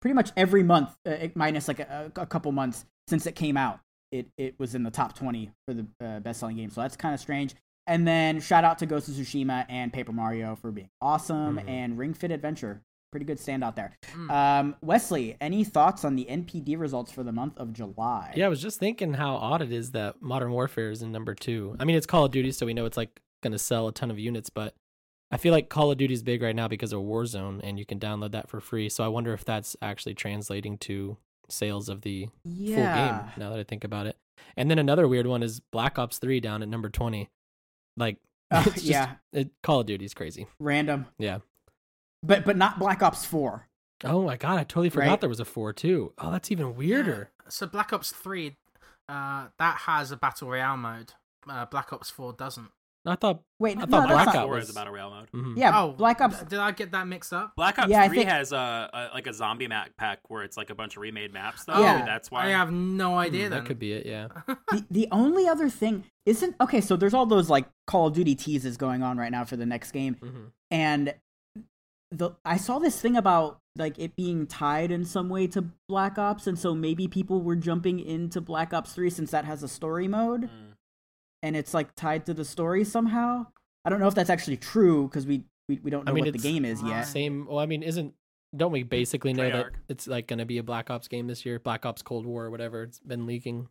[0.00, 3.80] pretty much every month, uh, minus like a, a couple months since it came out,
[4.12, 6.70] it it was in the top twenty for the uh, best selling game.
[6.70, 7.54] So that's kind of strange.
[7.86, 11.68] And then shout out to Ghost of Tsushima and Paper Mario for being awesome, Mhm.
[11.68, 13.96] and Ring Fit Adventure, pretty good standout there.
[14.12, 14.30] Mm.
[14.30, 18.32] Um, Wesley, any thoughts on the NPD results for the month of July?
[18.36, 21.34] Yeah, I was just thinking how odd it is that Modern Warfare is in number
[21.34, 21.74] two.
[21.80, 23.92] I mean, it's Call of Duty, so we know it's like going to sell a
[23.92, 24.74] ton of units, but
[25.30, 27.86] I feel like Call of Duty is big right now because of Warzone, and you
[27.86, 28.88] can download that for free.
[28.88, 31.16] So I wonder if that's actually translating to
[31.48, 33.22] sales of the full yeah.
[33.22, 33.30] game.
[33.36, 34.16] Now that I think about it,
[34.56, 37.28] and then another weird one is Black Ops Three down at number twenty.
[37.96, 38.18] Like,
[38.52, 40.48] Uh, it's just, yeah, it, Call of Duty is crazy.
[40.58, 41.38] random, Yeah.
[42.22, 43.68] but but not Black Ops Four.
[44.02, 45.20] Oh my god, I totally forgot Right?
[45.20, 46.12] there was a four too.
[46.18, 47.30] Oh, that's even weirder.
[47.44, 47.50] Yeah.
[47.50, 48.56] So Black Ops Three,
[49.08, 51.12] uh, that has a battle royale mode.
[51.48, 52.70] Uh, Black Ops Four doesn't.
[53.06, 53.42] I thought.
[53.58, 55.30] Wait, I no, thought that's Black Ops- was- is a battle royale mode.
[55.32, 55.56] mhm.
[55.56, 56.42] Yeah, oh, Black Ops.
[56.44, 57.52] Did I get that mixed up?
[57.56, 60.56] Black Ops Yeah, Three think- has a, a like a zombie map pack where it's
[60.56, 61.64] like a bunch of remade maps.
[61.64, 61.80] Though.
[61.80, 62.04] Yeah.
[62.04, 62.46] that's why.
[62.46, 63.46] I have no idea.
[63.46, 64.06] Hmm, then that could be it.
[64.06, 64.28] Yeah.
[64.70, 66.80] the, the only other thing isn't okay.
[66.80, 69.66] So there's all those like Call of Duty teases going on right now for the
[69.66, 71.14] next game, hmm and
[72.12, 76.18] the I saw this thing about like it being tied in some way to Black
[76.18, 79.68] Ops, and so maybe people were jumping into Black Ops Three since that has a
[79.68, 80.69] story mode, Mm.
[81.42, 83.46] And it's like tied to the story somehow.
[83.84, 86.24] I don't know if that's actually true because we, we we don't I know mean,
[86.24, 87.02] what the game is yet.
[87.02, 87.46] Same.
[87.46, 88.14] Well, I mean, isn't
[88.56, 91.46] don't we basically know that it's like going to be a Black Ops game this
[91.46, 91.58] year?
[91.58, 92.82] Black Ops Cold War or whatever.
[92.82, 93.68] It's been leaking.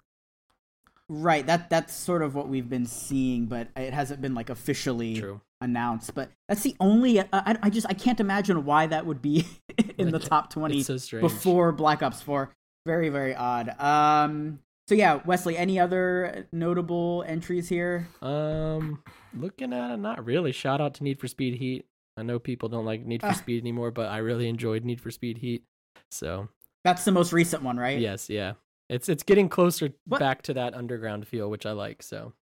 [1.09, 1.45] Right.
[1.45, 5.41] That that's sort of what we've been seeing, but it hasn't been like officially True.
[5.59, 6.13] announced.
[6.13, 7.19] But that's the only.
[7.19, 9.45] I, I, I just I can't imagine why that would be
[9.97, 12.53] in the top twenty so before Black Ops Four.
[12.85, 13.69] Very very odd.
[13.79, 14.59] Um.
[14.89, 15.55] So yeah, Wesley.
[15.55, 18.07] Any other notable entries here?
[18.23, 19.03] Um,
[19.37, 20.51] looking at it, not really.
[20.51, 21.85] Shout out to Need for Speed Heat.
[22.17, 23.33] I know people don't like Need for Ah.
[23.33, 25.63] Speed anymore, but I really enjoyed Need for Speed Heat.
[26.09, 26.49] So
[26.83, 27.99] That's the most recent one, right?
[27.99, 28.53] yes, yeah,
[28.89, 32.01] it's it's getting closer What- back to that underground feel, which I like.
[32.01, 32.33] So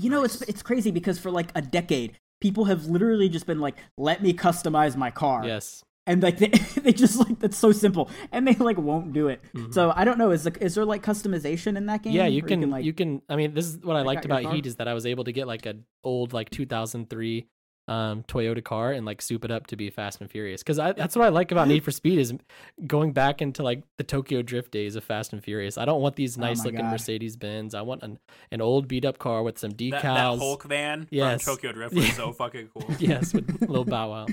[0.00, 3.58] You know, it's it's crazy because for like a decade, people have literally just been
[3.60, 6.48] like, "Let me customize my car." yes, and like they,
[6.82, 9.72] they just like that's so simple and they like won't do it Mhm.
[9.72, 12.42] so i don't know is like is there like customization in that game yeah, you
[12.42, 13.22] Where can, like you can.
[13.28, 14.52] I mean, this is what I pick liked about?
[14.52, 17.46] Heat is that I was able to get like a old like 2003
[17.88, 20.62] um, Toyota car and like soup it up to be Fast and Furious.
[20.62, 22.34] Because that's what I like about Need for Speed is
[22.86, 25.78] going back into like the Tokyo Drift days of Fast and Furious.
[25.78, 26.90] I don't want these Oh nice my looking God.
[26.92, 27.74] Mercedes Benz.
[27.74, 28.18] I want an,
[28.50, 30.02] an old beat up car with some decals.
[30.02, 31.42] That, that Hulk van Yes.
[31.44, 32.12] from Tokyo Drift was Yeah.
[32.14, 32.94] so fucking cool.
[32.98, 34.26] yes, with a little Bow Wow.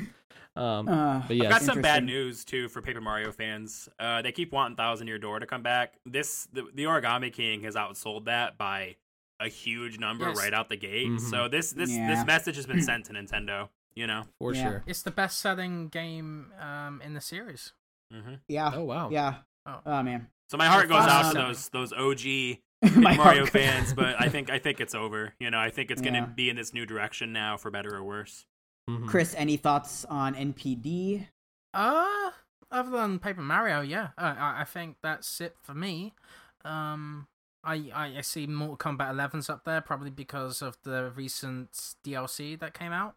[0.55, 3.89] Um, Uh, but yes, I've got some bad news too for Paper Mario fans.
[3.99, 5.95] Uh, they keep wanting Thousand Year Door to come back.
[6.05, 8.95] This the, the Origami King has outsold that by
[9.39, 10.37] a huge number Yes.
[10.37, 11.07] right out the gate.
[11.09, 11.19] Mhm.
[11.19, 12.07] So this this Yeah.
[12.15, 13.69] this message has been sent to Nintendo.
[13.95, 14.23] You know.
[14.39, 14.63] for Yeah.
[14.63, 14.83] sure.
[14.87, 17.71] It's the best selling game um, in the series.
[18.13, 18.33] Mm-hmm.
[18.49, 18.71] yeah.
[18.73, 19.09] Oh wow.
[19.09, 19.35] Yeah.
[19.65, 19.79] Oh.
[19.85, 20.27] Oh man.
[20.49, 22.59] So my heart goes out to those those OG
[22.95, 25.33] Mario fans, but I think I think it's over.
[25.39, 26.25] You know, I think it's gonna Yeah.
[26.27, 28.45] be in this new direction now, for better or worse.
[28.89, 29.07] Mhm.
[29.07, 31.27] Chris, any thoughts on NPD?
[31.73, 32.31] Uh,
[32.71, 36.13] other than Paper Mario, yeah, uh, I, I think that's it for me.
[36.63, 37.27] Um,
[37.63, 41.71] I, I I see Mortal Kombat 11's up there probably because of the recent
[42.03, 43.15] DLC that came out.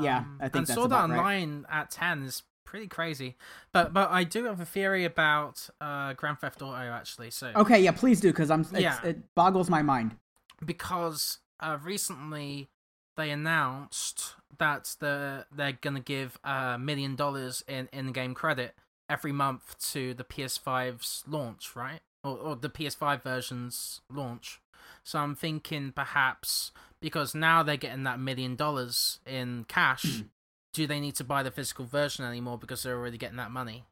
[0.00, 1.18] Yeah, Um, I think and that's Sword about Art right.
[1.18, 3.36] Online at 10 is pretty crazy.
[3.72, 7.30] But but I do have a theory about uh Grand Theft Auto actually.
[7.30, 8.60] So Okay, yeah, please do, because I'm.
[8.62, 9.00] It's, Yeah.
[9.04, 10.16] It boggles my mind.
[10.64, 12.68] because uh, recently
[13.16, 18.74] they announced that the they're gonna give a million dollars in in-game credit
[19.08, 22.00] every month to the PS5's launch, right?
[22.22, 24.60] Or, or the PS5 version's launch.
[25.02, 26.70] So I'm thinking perhaps
[27.00, 30.26] because now they're getting that million dollars in cash, hmm.
[30.72, 33.84] do they need to buy the physical version anymore because they're already getting that money?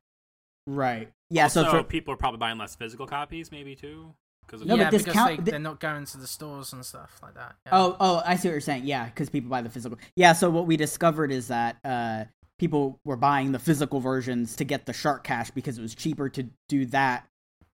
[0.66, 1.10] Right.
[1.30, 1.44] Yeah.
[1.44, 4.14] also, so for, people are probably buying less physical copies, maybe too.
[4.48, 6.84] Because No, but yeah, this because count- they, they're not going to the stores and
[6.84, 7.54] stuff like that.
[7.66, 7.72] yeah.
[7.78, 8.84] Oh, oh, I see what you're saying.
[8.86, 9.98] Yeah, because people buy the physical.
[10.16, 12.24] Yeah, so what we discovered is that uh,
[12.58, 16.28] people were buying the physical versions to get the shark cash because it was cheaper
[16.30, 17.28] to do that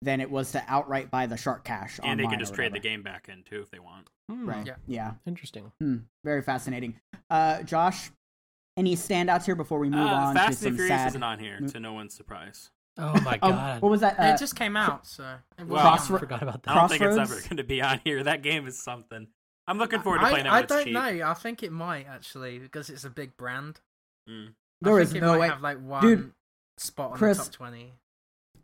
[0.02, 2.00] than it was to outright buy the shark cash.
[2.04, 4.10] and they can just trade the game back in too if they want.
[4.30, 4.66] Hmm, Right.
[4.66, 4.76] Yeah.
[4.88, 5.12] Yeah.
[5.28, 5.72] Interesting.
[5.80, 5.98] Hmm.
[6.24, 6.96] Very fascinating.
[7.30, 8.10] Uh, Josh,
[8.78, 11.08] any standouts here before we move Uh, on to Fast some and Furious sad?
[11.10, 12.72] isn't on here, to no one's surprise.
[12.98, 13.82] Oh my Oh, god.
[13.82, 14.20] what was that?
[14.20, 16.72] Uh, it just came out, so it Well, wasn't Crossro- I forgot about that.
[16.72, 18.24] I don't think it's ever going to be on here.
[18.24, 19.28] That game is something.
[19.68, 20.94] I'm looking forward to I, playing it I when it's don't cheap.
[20.94, 21.28] know.
[21.30, 23.80] I think it might actually because it's a big brand.
[24.30, 24.54] Mm.
[24.82, 25.48] There I is think it no might way.
[25.48, 26.32] have like one Dude,
[26.78, 27.94] spot on Chris, the top twenty.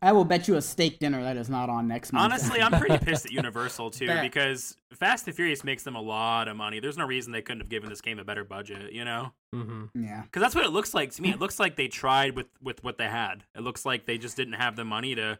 [0.00, 2.24] I will bet you a steak dinner that is not on next month.
[2.32, 4.22] Honestly, I'm pretty pissed at Universal too Bet.
[4.22, 6.80] because Fast and Furious makes them a lot of money.
[6.80, 9.32] There's no reason they couldn't have given this game a better budget, you know?
[9.54, 10.02] Mm-hmm.
[10.02, 10.22] yeah.
[10.22, 11.30] Because that's what it looks like to me.
[11.30, 13.44] It looks like they tried with with what they had.
[13.54, 15.38] It looks like they just didn't have the money to,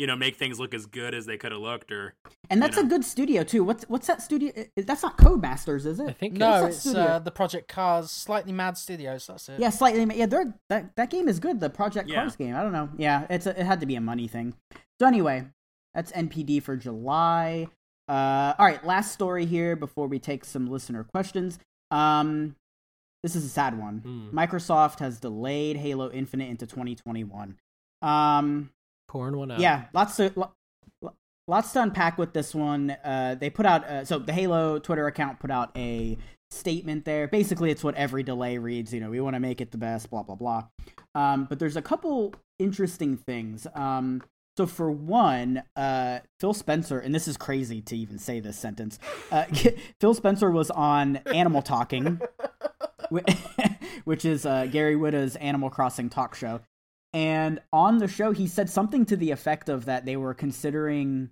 [0.00, 1.92] you know, make things look as good as they could have looked.
[1.92, 2.14] Or
[2.48, 2.84] And that's know.
[2.84, 3.62] a good studio too.
[3.62, 4.50] What's what's that studio?
[4.74, 6.08] That's not Codemasters, is it?
[6.08, 9.26] I think No, No, it's it's uh, the Project Cars, slightly mad studios.
[9.26, 9.60] That's it.
[9.60, 10.06] Yeah, slightly.
[10.16, 11.60] Yeah, they're, that that game is good.
[11.60, 12.22] The Project Yeah.
[12.22, 12.56] Cars game.
[12.56, 12.88] I don't know.
[12.96, 14.54] Yeah, it's a, it had to be a money thing.
[14.98, 15.48] So anyway,
[15.92, 17.68] that's NPD for July.
[18.08, 21.58] Uh, all right, last story here before we take some listener questions.
[21.90, 22.56] Um,
[23.22, 23.98] this is a sad one.
[23.98, 24.36] Hmm.
[24.36, 27.58] Microsoft has delayed Halo Infinite into 2021.
[28.00, 28.70] Um,
[29.10, 29.58] pouring one out.
[29.60, 30.52] yeah, lots to lo-
[31.02, 31.14] lo-
[31.48, 32.90] lots to unpack with this one.
[33.04, 36.16] Uh, they put out uh, so the Halo Twitter account put out a
[36.50, 37.26] statement there.
[37.26, 38.94] Basically, it's what every delay reads.
[38.94, 40.10] You know, we want to make it the best.
[40.10, 40.64] Blah blah blah.
[41.14, 43.66] Um, but there's a couple interesting things.
[43.74, 44.22] Um,
[44.56, 48.98] so for one, uh, Phil Spencer, and this is crazy to even say this sentence.
[49.30, 49.44] Uh,
[50.00, 52.20] Phil Spencer was on Animal Talking,
[54.04, 56.60] which is uh, Gary Whitta's Animal Crossing talk show.
[57.12, 61.30] And on the show, he said something to the effect of that they were considering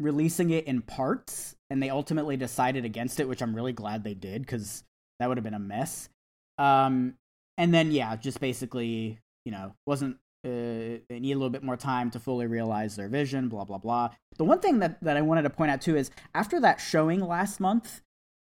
[0.00, 4.14] releasing it in parts, and they ultimately decided against it, which I'm really glad they
[4.14, 4.84] did because
[5.18, 6.08] that would have been a mess.
[6.58, 7.14] Um,
[7.56, 11.76] and then yeah, just basically, you know, wasn't uh, they need a little bit more
[11.76, 13.48] time to fully realize their vision.
[13.48, 14.10] Blah blah blah.
[14.36, 17.20] The one thing that that I wanted to point out too is after that showing
[17.20, 18.02] last month,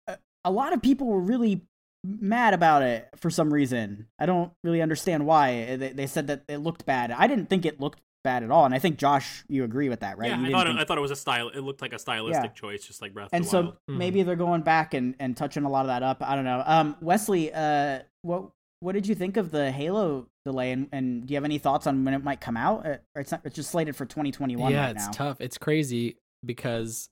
[0.07, 1.63] a, a lot of people were really
[2.07, 4.07] mad about it for some reason.
[4.19, 5.77] I don't really understand why.
[5.77, 7.11] They, they said that it looked bad.
[7.11, 10.01] I didn't think it looked bad at all, and I think Josh, you agree with
[10.01, 10.31] that, right?
[10.31, 11.49] yeah, You I didn't thought think- it, I thought it was a style.
[11.49, 13.77] It looked like a stylistic choice, just like Breath and of the so Wild.
[13.91, 13.97] Mhm.
[13.99, 16.23] maybe they're going back and, and touching a lot of that up.
[16.23, 16.63] I don't know.
[16.67, 21.33] Um, Wesley, uh, what what did you think of the Halo delay, and, and do
[21.33, 22.85] you have any thoughts on when it might come out?
[23.15, 25.13] It's not, it's just slated for 2021 yeah, right it's now.
[25.13, 25.41] tough.
[25.41, 27.09] It's crazy because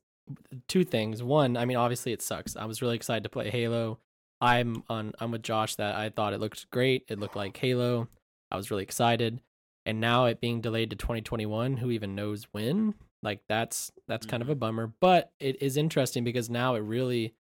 [0.68, 1.22] two things.
[1.22, 2.56] One, I mean, obviously it sucks.
[2.56, 3.98] I was really excited to play Halo.
[4.40, 5.12] I'm on.
[5.18, 7.04] I'm with Josh that I thought it looked great.
[7.08, 8.08] It looked like Halo.
[8.50, 9.40] I was really excited,
[9.86, 11.78] and now it being delayed to 2021.
[11.78, 12.94] Who even knows when?
[13.22, 14.92] Like that's that's kind of a bummer.
[15.00, 17.34] But it is interesting because now it really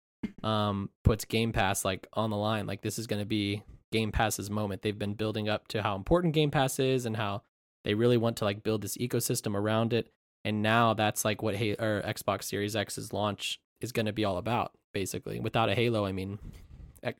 [0.43, 2.67] um puts Game Pass like on the line.
[2.67, 4.82] Like this is going to be Game Pass's moment.
[4.84, 7.41] They've been building up to how important Game Pass is and how
[7.84, 10.10] they really want to like build this ecosystem around it.
[10.43, 14.25] And now that's like what Halo or Xbox Series X's launch is going to be
[14.25, 15.39] all about, basically.
[15.39, 16.39] Without a Halo, I mean,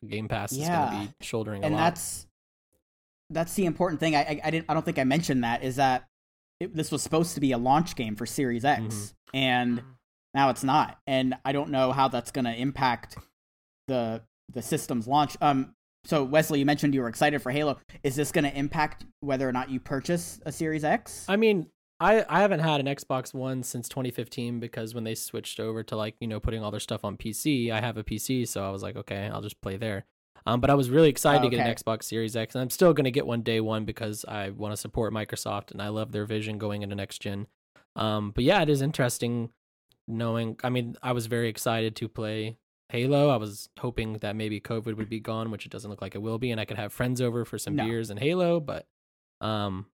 [0.08, 0.90] Game Pass is Yeah.
[0.92, 1.84] going to be shouldering and a lot.
[1.96, 2.28] that's
[3.30, 4.16] that's the important thing.
[4.16, 6.08] I, I I didn't I don't think I mentioned that is that
[6.60, 9.14] it, this was supposed to be a launch game for Series X, Mhm.
[9.34, 9.84] and Mm.
[10.34, 13.18] now it's not, and I don't know how that's going to impact
[13.88, 14.22] the
[14.54, 15.38] the system's launch.
[15.42, 17.80] Um, so Wesley, you mentioned you were excited for Halo.
[18.04, 21.26] Is this going to impact whether or not you purchase a Series X?
[21.30, 21.70] I mean,
[22.02, 25.96] I I haven't had an Xbox One since 2015 because when they switched over to
[25.96, 28.72] like you know putting all their stuff on PC, I have a PC, so I
[28.72, 30.06] was like, okay, I'll just play there.
[30.48, 32.94] Um, but I was really excited to get an Xbox Series X, and I'm still
[32.94, 36.26] gonna get one day one because I want to support Microsoft and I love their
[36.26, 37.46] vision going into next gen.
[37.96, 39.52] Um, but yeah, it is interesting
[40.08, 40.58] knowing.
[40.64, 42.58] I mean, I was very excited to play
[42.90, 43.30] Halo.
[43.30, 46.22] I was hoping that maybe COVID would be gone, which it doesn't look like it
[46.22, 47.86] will be, and I could have friends over for some No.
[47.86, 48.60] beers and Halo.
[48.60, 48.88] But
[49.42, 49.86] um,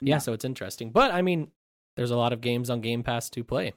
[0.00, 0.18] yeah, No.
[0.20, 0.90] so it's interesting.
[0.90, 1.50] But I mean,
[1.96, 3.72] there's a lot of games on Game Pass to play.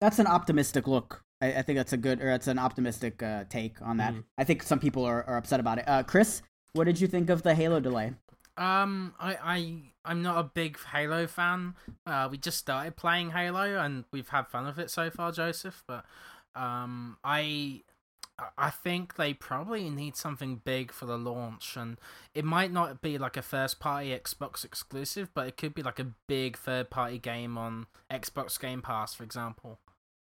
[0.00, 1.22] that's an optimistic look.
[1.40, 4.12] I, I think that's a good, or that's an optimistic uh, take on that.
[4.14, 4.24] Mhm.
[4.38, 5.88] I think some people are, are upset about it.
[5.88, 6.42] Uh, Chris,
[6.74, 8.12] what did you think of the Halo delay?
[8.56, 11.74] Um, I, I, I'm not a big Halo fan.
[12.06, 15.82] Uh, we just started playing Halo and we've had fun with it so far, Joseph.
[15.88, 16.04] But,
[16.54, 17.82] um, I,
[18.58, 21.98] I think they probably need something big for the launch, and
[22.34, 26.08] it might not be like a first-party Xbox exclusive, but it could be like a
[26.26, 29.78] big third-party game on Xbox Game Pass, for example.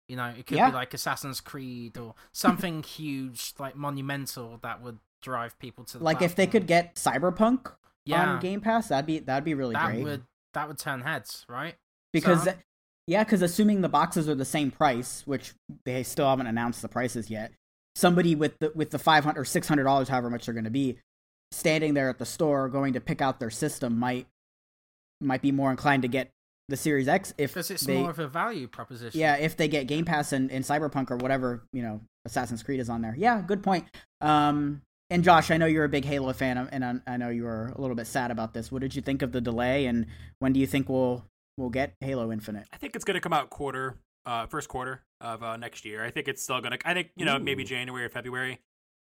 [0.09, 0.69] You know, it could Yeah.
[0.71, 6.03] be like Assassin's Creed or something huge, like monumental, that would drive people to the
[6.03, 7.71] Like if they could get Cyberpunk
[8.05, 10.03] yeah, on Game Pass, that'd be that'd be really that great.
[10.03, 11.75] would that would turn heads, right?
[12.11, 12.55] because So-
[13.07, 15.53] yeah, because assuming the boxes are the same price, which
[15.85, 17.53] they still haven't announced the prices yet,
[17.95, 20.65] somebody with the with the five hundred or six hundred dollars, however much they're going
[20.65, 20.97] to be,
[21.51, 24.27] standing there at the store going to pick out their system might
[25.19, 26.29] might be more inclined to get
[26.67, 29.19] the Series X if Because it's they more of a value proposition.
[29.19, 32.79] yeah if they get Game Pass and, and Cyberpunk or whatever you know Assassin's Creed
[32.79, 33.15] is on there.
[33.17, 33.85] Yeah, good point.
[34.21, 37.43] Um, and Josh, I know you're a big Halo fan, and I, I know you
[37.43, 38.71] were a little bit sad about this.
[38.71, 40.05] What did you think of the delay, and
[40.39, 41.25] when do you think we'll
[41.57, 42.67] we'll get Halo Infinite?
[42.71, 46.03] I think it's going to come out quarter, uh, first quarter of uh, next year.
[46.03, 46.79] I think it's still going to.
[46.87, 48.59] I think you know maybe January or February.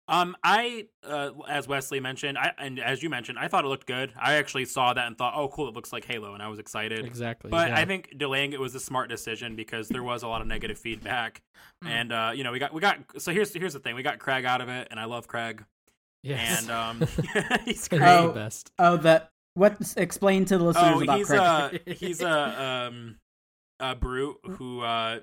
[0.09, 3.87] Um, I uh, as Wesley mentioned, I and as you mentioned, I thought it looked
[3.87, 4.13] good.
[4.21, 6.59] I actually saw that and thought, oh, cool, it looks like Halo, and I was
[6.59, 7.05] excited.
[7.05, 7.49] Exactly.
[7.49, 7.79] But yeah.
[7.79, 10.79] I think delaying it was a smart decision because there was a lot of negative
[10.79, 11.43] feedback,
[11.85, 11.89] Mm.
[11.89, 12.99] and uh, you know we got we got.
[13.19, 15.65] So here's here's the thing: we got Craig out of it, and I love Craig,
[16.25, 16.61] yes.
[16.63, 17.01] and um,
[17.65, 18.03] he's He's great.
[18.03, 18.73] Oh, the best.
[18.79, 19.77] Oh, the what?
[19.97, 21.83] Explain to the listeners Oh, about he's Craig.
[21.87, 23.17] a he's a um
[23.79, 25.21] a brute who uh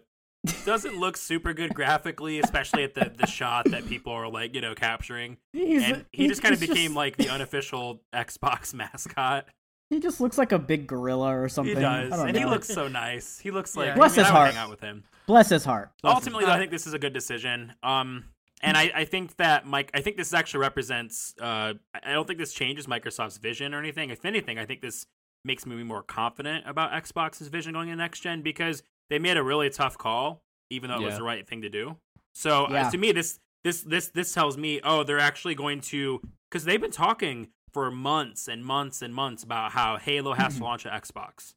[0.66, 4.62] doesn't look super good graphically, especially at the the shot that people are like you
[4.62, 5.38] know capturing.
[5.54, 9.48] He's- and he just kind of became just- like the unofficial Xbox mascot.
[9.90, 11.76] he just looks like a big gorilla or something.
[11.76, 13.40] He does, I don't and he looks so nice.
[13.40, 13.94] He looks like Yeah.
[13.94, 14.54] I Bless mean, his I would heart.
[14.54, 15.04] hang out with him.
[15.28, 15.92] Bless his heart.
[16.02, 16.58] Bless Ultimately, though, heart.
[16.58, 17.74] I think this is a good decision.
[17.84, 18.26] Um,
[18.62, 21.36] and I, I think that Mike, I think this actually represents.
[21.40, 24.10] Uh, I don't think this changes Microsoft's vision or anything.
[24.10, 25.06] If anything, I think this
[25.46, 29.44] makes me more confident about Xbox's vision going into next gen because they made a
[29.44, 31.98] really tough call, even though it was the right thing to do.
[32.34, 36.22] So uh, to me, this this this this tells me, oh, they're actually going to
[36.50, 40.64] because they've been talking for months and months and months about how Halo has to
[40.70, 41.54] launch at Xbox.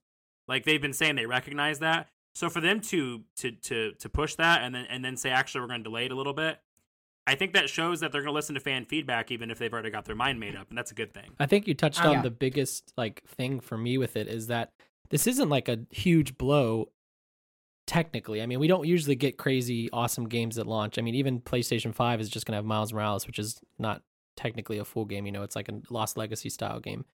[0.48, 2.08] Like they've been saying they recognize that.
[2.34, 5.60] So for them to to to to push that and then and then say actually
[5.62, 6.58] we're going to delay it a little bit,
[7.26, 9.72] I think that shows that they're going to listen to fan feedback even if they've
[9.72, 11.30] already got their mind made up, and that's a good thing.
[11.38, 12.22] I think you touched Ah, on yeah.
[12.22, 14.72] the biggest like thing for me with it is that
[15.10, 16.88] this isn't like a huge blow
[17.90, 18.40] technically.
[18.40, 20.96] I mean, we don't usually get crazy awesome games at launch.
[20.96, 24.02] I mean, even PlayStation 5 is just going to have Miles Morales, which is not
[24.36, 27.04] technically a full game, you know, it's like a Lost Legacy style game.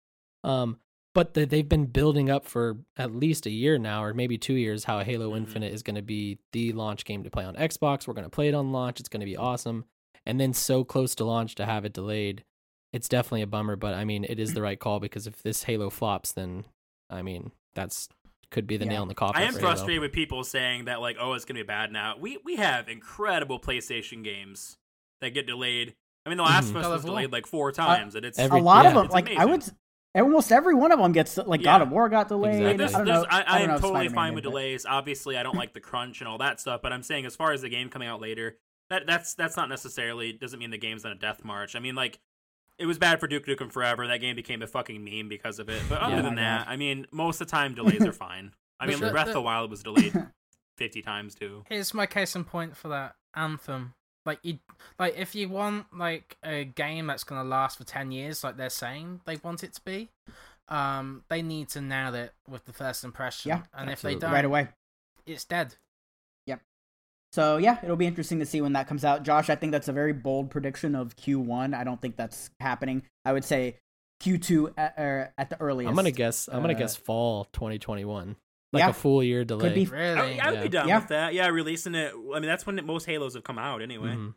[0.44, 0.78] Um
[1.14, 4.52] but the, they've been building up for at least a year now or maybe 2
[4.52, 5.38] years how Halo Mhm.
[5.38, 8.06] Infinite is going to be the launch game to play on Xbox.
[8.06, 9.00] We're going to play it on launch.
[9.00, 9.86] It's going to be awesome.
[10.26, 12.44] And then so close to launch to have it delayed
[12.92, 15.64] it's definitely a bummer, but I mean, it is the right call because if this
[15.64, 16.64] Halo flops, then
[17.10, 18.08] I mean, that's
[18.50, 18.92] could be the Yeah.
[18.92, 19.42] nail in the coffin.
[19.42, 19.72] I am for Halo.
[19.72, 22.16] frustrated with people saying that like, oh, it's going to be bad now.
[22.18, 24.78] We we have incredible PlayStation games
[25.20, 25.94] that get delayed.
[26.24, 26.70] I mean, The Last Mhm.
[26.70, 28.88] of Us was delayed like four times, and it's Every- a lot yeah.
[28.90, 29.64] of them, It's like I would,
[30.14, 31.64] almost every one of them gets like Yeah.
[31.78, 32.54] God of War got delayed.
[32.62, 32.76] Exactly.
[32.76, 33.26] This- I don't this- know.
[33.30, 34.86] I, I don't am know if totally Spider-Man fine with but- delays.
[34.86, 36.80] Obviously, I don't like the crunch and all that stuff.
[36.82, 38.58] But I'm saying, as far as the game coming out later,
[38.90, 41.74] that that's that's not necessarily doesn't mean the game's on a death march.
[41.76, 42.18] I mean, like
[42.78, 44.06] it was bad for Duke Nukem Forever.
[44.06, 45.82] That game became a fucking meme because of it.
[45.88, 46.22] But other Yeah.
[46.22, 48.52] than that, I mean, most of the time delays are fine.
[48.78, 50.12] I mean, the- Breath of the- the Wild was delayed
[50.76, 51.64] fifty times too.
[51.68, 53.94] Here's my case in point for that anthem.
[54.26, 54.58] Like you,
[54.98, 58.68] like if you want like a game that's gonna last for ten years, like they're
[58.70, 60.10] saying they want it to be,
[60.68, 63.50] um, they need to nail it with the first impression.
[63.50, 64.68] Yeah, and if they don't, right away.
[65.24, 65.76] it's dead.
[67.32, 69.22] So yeah, it'll be interesting to see when that comes out.
[69.22, 71.74] Josh, I think that's a very bold prediction of Q1.
[71.74, 73.02] I don't think that's happening.
[73.24, 73.76] I would say
[74.22, 75.90] Q2 at, er, at the earliest.
[75.90, 76.48] I'm gonna guess.
[76.48, 78.36] I'm gonna Uh, guess fall 2021,
[78.72, 78.88] like yeah.
[78.88, 79.74] a full year delay.
[79.74, 80.40] be- Really?
[80.40, 80.62] I, I would Yeah.
[80.62, 80.98] be down Yeah.
[81.00, 81.34] with that.
[81.34, 82.12] Yeah, releasing it.
[82.14, 84.14] I mean, that's when most Halos have come out anyway.
[84.14, 84.34] Mhm.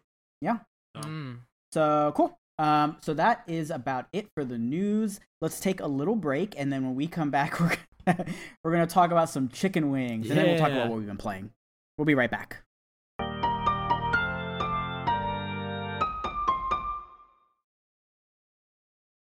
[0.97, 1.37] Mm.
[1.71, 2.37] So cool.
[2.57, 5.19] Um, so that is about it for the news.
[5.39, 8.25] Let's take a little break, and then when we come back, we're gonna,
[8.63, 11.15] we're gonna talk about some chicken wings, and then we'll talk about what we've been
[11.17, 11.51] playing.
[11.97, 12.63] We'll be right back.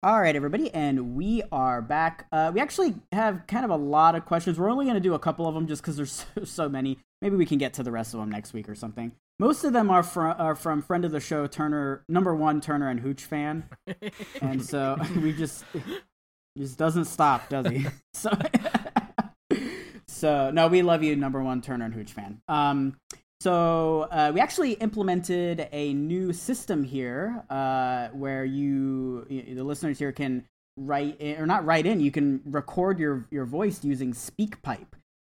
[0.06, 2.28] All right, everybody, and we are back.
[2.30, 4.56] Uh, we actually have kind of a lot of questions.
[4.56, 6.98] We're only going to do a couple of them just because there's so, so many.
[7.20, 9.10] Maybe we can get to the rest of them next week or something.
[9.40, 12.88] Most of them are from are from friend of the show Turner, number one Turner
[12.88, 13.64] and Hooch fan,
[14.40, 15.64] and so we just
[16.56, 17.86] just doesn't stop, does he?
[18.14, 18.30] so,
[20.06, 22.40] so no, we love you, number one Turner and Hooch fan.
[22.46, 22.96] Um,
[23.46, 30.10] so uh, we actually implemented a new system here uh, where you, the listeners here,
[30.10, 30.44] can
[30.76, 32.00] write in, or not write in.
[32.00, 34.88] You can record your your voice using SpeakPipe.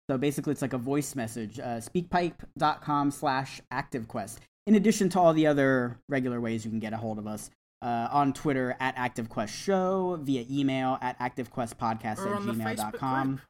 [0.09, 1.59] So basically, it's like a voice message.
[1.59, 4.37] Uh, speakpipe.com slash ActiveQuest.
[4.65, 7.51] In addition to all the other regular ways you can get a hold of us
[7.83, 13.41] uh, on Twitter at ActiveQuest Show, via email at ActiveQuestPodcast at on the Facebook gmail.com.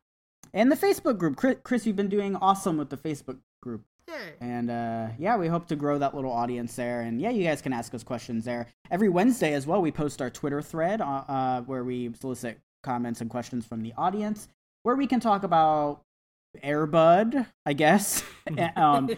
[0.53, 1.38] And the Facebook group.
[1.38, 3.86] Chris, Chris, you've been doing awesome with the Facebook group.
[4.07, 4.15] Yeah.
[4.41, 7.01] And uh, yeah, we hope to grow that little audience there.
[7.01, 8.67] And yeah, you guys can ask us questions there.
[8.89, 13.19] Every Wednesday as well, we post our Twitter thread uh, uh, where we solicit comments
[13.21, 14.47] and questions from the audience,
[14.83, 16.01] where we can talk about
[16.63, 18.23] Airbud, I guess,
[18.75, 19.09] um,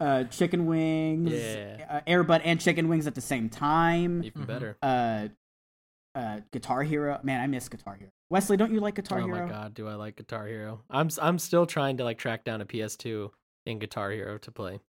[0.00, 1.86] uh, chicken wings, Yeah.
[2.06, 4.22] uh, Airbud and chicken wings at the same time.
[4.24, 4.46] Even Mhm.
[4.46, 4.76] better.
[4.82, 5.28] Uh,
[6.14, 8.10] uh, Guitar Hero, man, I miss Guitar Hero.
[8.30, 9.38] Wesley, don't you like Guitar oh Hero?
[9.40, 10.82] Oh my god, do I like Guitar Hero?
[10.90, 13.30] I'm s- I'm still trying to like track down a PS2
[13.68, 14.80] in Guitar Hero to play.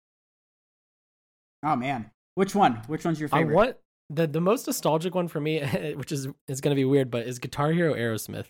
[1.64, 2.74] Oh man, which one?
[2.86, 3.54] Which one's your I favorite?
[3.54, 3.76] want
[4.10, 5.60] the the most nostalgic one for me,
[5.96, 8.46] which is is gonna be weird, but is Guitar Hero Aerosmith,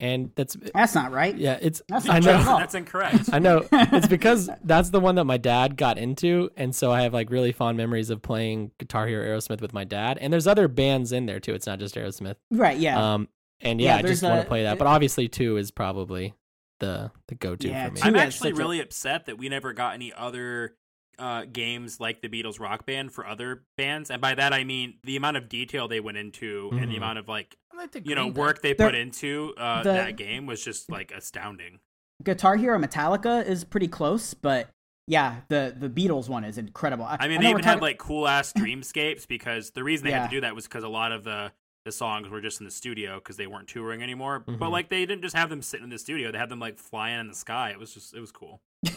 [0.00, 1.36] and that's That's not right.
[1.36, 2.34] yeah, it's That's I know.
[2.42, 2.44] true.
[2.58, 3.30] That's incorrect.
[3.32, 7.02] I know it's because that's the one that my dad got into, and so I
[7.02, 10.18] have like really fond memories of playing Guitar Hero Aerosmith with my dad.
[10.20, 11.54] And there's other bands in there too.
[11.54, 12.36] It's not just Aerosmith.
[12.50, 12.76] Right?
[12.78, 13.14] Yeah.
[13.14, 13.28] Um,
[13.60, 14.78] and Yeah, yeah, I just there's want to play that.
[14.78, 16.34] But obviously, two is probably
[16.82, 18.00] the the go to Yeah, for me.
[18.00, 20.74] two- I'm actually such a- really upset that we never got any other
[21.18, 24.94] uh, games like the Beatles Rock Band for other bands, and by that I mean
[25.04, 26.96] the amount of detail they went into and the Mhm.
[26.98, 30.16] amount of like I you know Green work they They're- put into uh, the- that
[30.16, 31.78] game was just like astounding.
[32.24, 34.68] Guitar Hero Metallica is pretty close, but
[35.06, 37.04] yeah, the the Beatles one is incredible.
[37.08, 40.04] I mean, know they we're even had talking- like cool ass dreamscapes because the reason
[40.06, 40.22] they Yeah.
[40.22, 41.52] had to do that was because a lot of the
[41.84, 44.38] the songs were just in the studio because they weren't touring anymore.
[44.40, 44.70] But Mhm.
[44.70, 47.20] like they didn't just have them sitting in the studio; they had them like flying
[47.20, 47.70] in the sky.
[47.70, 48.60] It was just it was cool.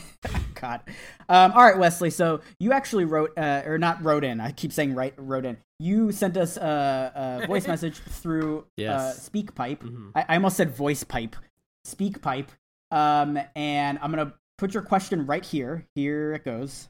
[0.55, 0.81] God.
[1.29, 2.09] Um, all right, Wesley.
[2.09, 4.39] So you actually wrote, uh, or not wrote in.
[4.39, 5.57] I keep saying right, wrote in.
[5.79, 9.29] You sent us a, a voice message through uh, Yes.
[9.29, 9.79] SpeakPipe.
[9.79, 10.11] Mhm.
[10.15, 11.35] I, I almost said voice pipe.
[11.85, 12.47] SpeakPipe.
[12.91, 15.85] Um, and I'm gonna put your question right here.
[15.95, 16.87] Here it goes.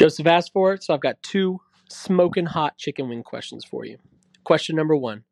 [0.00, 3.98] Joseph asked for it, so I've got two smoking hot chicken wing questions for you.
[4.44, 5.24] Question number one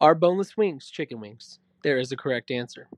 [0.00, 1.58] Are boneless wings chicken wings?
[1.82, 2.88] There is a correct answer.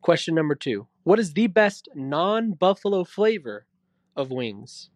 [0.00, 3.66] Question number two What is the best non buffalo flavor
[4.16, 4.88] of wings?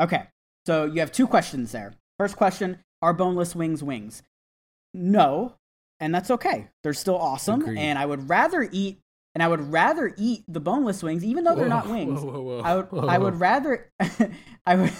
[0.00, 0.24] Okay.
[0.66, 1.94] So you have two questions there.
[2.18, 4.24] First question: Are boneless wings wings?
[4.92, 5.54] No,
[6.00, 6.70] and that's okay.
[6.82, 7.78] They're still awesome, Agreed.
[7.78, 8.98] and I would rather eat.
[9.34, 12.20] And I would rather eat the boneless wings, even though they're not wings.
[12.20, 13.90] whoa, whoa, whoa, I would whoa, I would rather
[14.66, 14.92] I would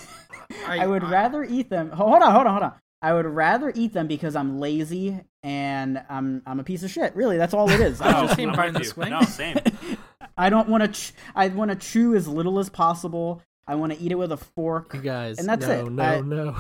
[0.67, 1.91] I, I- would I- rather eat them.
[1.91, 2.73] Hold on, hold on, hold on.
[3.01, 7.15] I would rather eat them because I'm lazy and I'm I'm a piece of shit.
[7.17, 8.01] Really, that's all it is.
[8.03, 9.01] I just Team I'm with bonus you.
[9.01, 9.11] wing.
[9.11, 9.57] No, same.
[10.37, 13.43] I don't want to ch- I want to chew as little as possible.
[13.67, 14.95] I want to eat it with a fork.
[14.95, 15.91] You guys, And that's no, it.
[15.93, 16.57] No, I- no,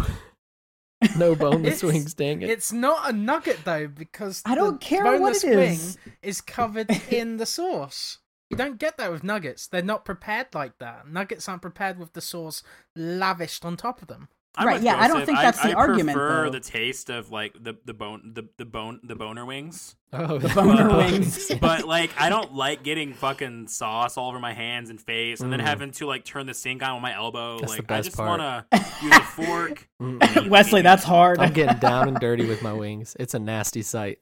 [1.16, 2.14] no boneless wings.
[2.14, 2.50] Dang it!
[2.50, 5.98] It's not a nugget though because I don't the care what boneless it is.
[6.04, 8.18] wing is covered in the sauce.
[8.50, 9.66] You don't get that with nuggets.
[9.66, 11.06] They're not prepared like that.
[11.06, 12.62] Nuggets aren't prepared with the sauce
[12.96, 14.28] lavished on top of them.
[14.56, 16.50] I'm Right, with yeah, I don't think that's the I argument, prefer though.
[16.50, 19.94] the taste of like the the bone the the bone the boner wings.
[20.12, 21.52] Oh, The boner But- wings.
[21.60, 25.52] but like I don't like getting fucking sauce all over my hands and face, and
[25.52, 25.64] then Mm.
[25.64, 27.60] having to like turn the sink on with my elbow.
[27.60, 28.64] That's the like I just want to
[29.02, 29.88] use a fork.
[30.48, 31.38] Wesley, that's hard.
[31.38, 33.16] I'm getting down and dirty with my wings.
[33.20, 34.18] It's a nasty sight.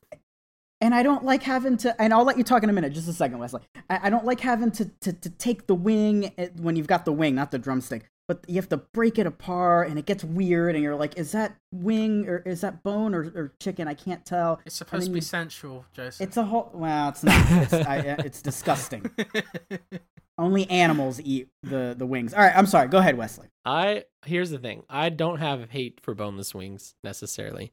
[0.83, 1.99] and I don't like having to.
[2.03, 2.93] And I'll let you talk in a minute.
[2.93, 3.62] Just a second, Wesley.
[3.89, 7.05] I, I don't like having to, to to take the wing eh, when you've got
[7.07, 8.11] the wing, not the drumstick.
[8.29, 11.33] But you have to break it apart, and it gets weird, and you're like, is
[11.33, 13.87] that wing or is that bone or, or chicken?
[13.89, 14.61] I can't tell.
[14.66, 16.27] It's supposed to be you- sensual, Joseph.
[16.27, 16.70] It's a whole.
[16.74, 17.45] Well, it's not.
[17.51, 19.11] It's, I, uh, it's disgusting.
[20.39, 22.35] Only animals eat the the wings.
[22.35, 22.89] All right, I'm sorry.
[22.89, 23.49] Go ahead, Wesley.
[23.64, 24.83] I here's the thing.
[24.91, 27.72] I don't have hate for boneless wings necessarily.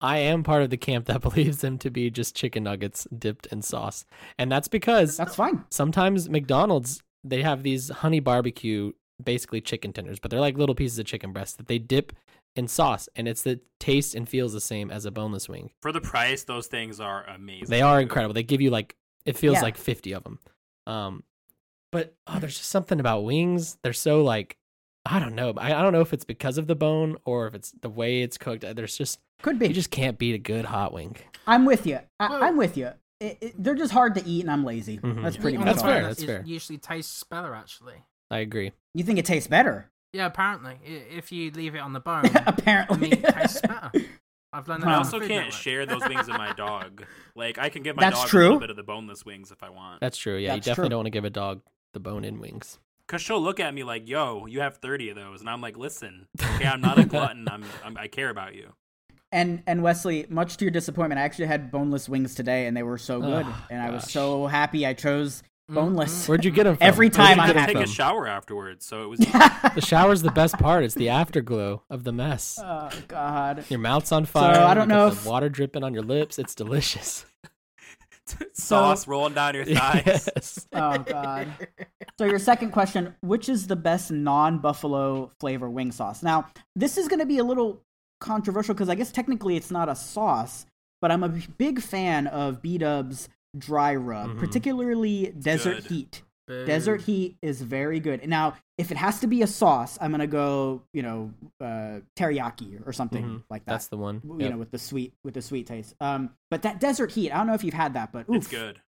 [0.00, 3.46] I am part of the camp that believes them to be just chicken nuggets dipped
[3.46, 4.04] in sauce.
[4.38, 5.64] And that's because That's fine.
[5.70, 8.92] sometimes McDonald's they have these honey barbecue
[9.24, 12.12] basically chicken tenders, but they're like little pieces of chicken breast that they dip
[12.56, 15.70] in sauce and it's the taste and feels the same as a boneless wing.
[15.82, 17.68] For the price, those things are amazing.
[17.68, 18.34] They are incredible.
[18.34, 19.62] They give you like it feels Yeah.
[19.62, 20.38] like 50 of them.
[20.86, 21.22] Um
[21.92, 23.76] but oh, there's just something about wings.
[23.82, 24.56] They're so like
[25.06, 25.54] I don't know.
[25.56, 28.20] I, I don't know if it's because of the bone or if it's the way
[28.22, 28.64] it's cooked.
[28.76, 29.68] There's just Could be.
[29.68, 31.16] you just can't beat a good hot wing.
[31.46, 32.00] I'm with you.
[32.18, 32.90] I, I'm with you.
[33.18, 34.98] It, it, they're just hard to eat, and I'm lazy.
[34.98, 35.22] Mhm.
[35.22, 36.42] That's pretty On much That's fair, that's fair.
[36.46, 37.94] Usually tastes better, actually.
[38.30, 38.72] I agree.
[38.94, 39.90] You think it tastes better?
[40.12, 43.10] Yeah, apparently, if you leave it on the bone, Apparently.
[43.10, 43.90] meat tastes better.
[44.52, 44.88] I've learned that.
[44.88, 45.52] I also can't Network.
[45.52, 47.04] share those wings with my dog.
[47.36, 48.42] Like I can give my That's dog a true.
[48.44, 50.00] little bit of the boneless wings if I want.
[50.00, 50.36] That's true.
[50.36, 50.88] Yeah, you definitely true.
[50.88, 51.60] don't want to give a dog
[51.94, 52.78] the bone in wings.
[53.06, 55.76] Cause she'll look at me like, "Yo, you have thirty of those," and I'm like,
[55.76, 57.48] "Listen, okay, I'm not a glutton.
[57.48, 58.72] I'm, I'm I care about you."
[59.32, 62.82] And and Wesley, much to your disappointment, I actually had boneless wings today, and they
[62.84, 65.42] were so good, Oh, and I was so happy I chose
[65.74, 66.22] boneless.
[66.22, 66.32] Mm-hmm.
[66.32, 66.86] Where'd you get them from?
[66.86, 67.82] Every time I'm take happy.
[67.82, 69.18] a shower afterwards, so it was.
[69.74, 70.82] The shower's the best part.
[70.84, 72.58] It's the afterglow of the mess.
[72.62, 73.64] oh God.
[73.68, 74.54] Your mouth's on fire.
[74.56, 76.38] So I don't know if- water dripping on your lips.
[76.38, 77.24] It's delicious.
[78.52, 80.02] sauce rolling down your thighs.
[80.06, 80.66] yes.
[80.72, 81.48] Oh God.
[82.18, 86.22] So your second question, which is the best non-buffalo flavor wing sauce?
[86.22, 86.46] Now,
[86.76, 87.82] this is going to be a little
[88.20, 90.66] controversial because I guess technically it's not a sauce,
[91.00, 93.28] but I'm a big fan of B Dub's
[93.58, 94.38] dry rub, Mhm.
[94.38, 95.84] particularly Desert good.
[95.86, 96.22] Heat.
[96.46, 96.64] Boo.
[96.66, 98.26] Desert Heat is very good.
[98.28, 102.84] Now, if it has to be a sauce, I'm gonna go, you know, uh, teriyaki
[102.86, 103.42] or something Mhm.
[103.50, 103.72] like that.
[103.72, 104.20] That's the one.
[104.24, 104.50] you Yep.
[104.50, 105.94] know, with the sweet with the sweet taste.
[106.00, 108.46] Um, but that Desert Heat, I don't know if you've had that, but oof, It's
[108.48, 108.80] good.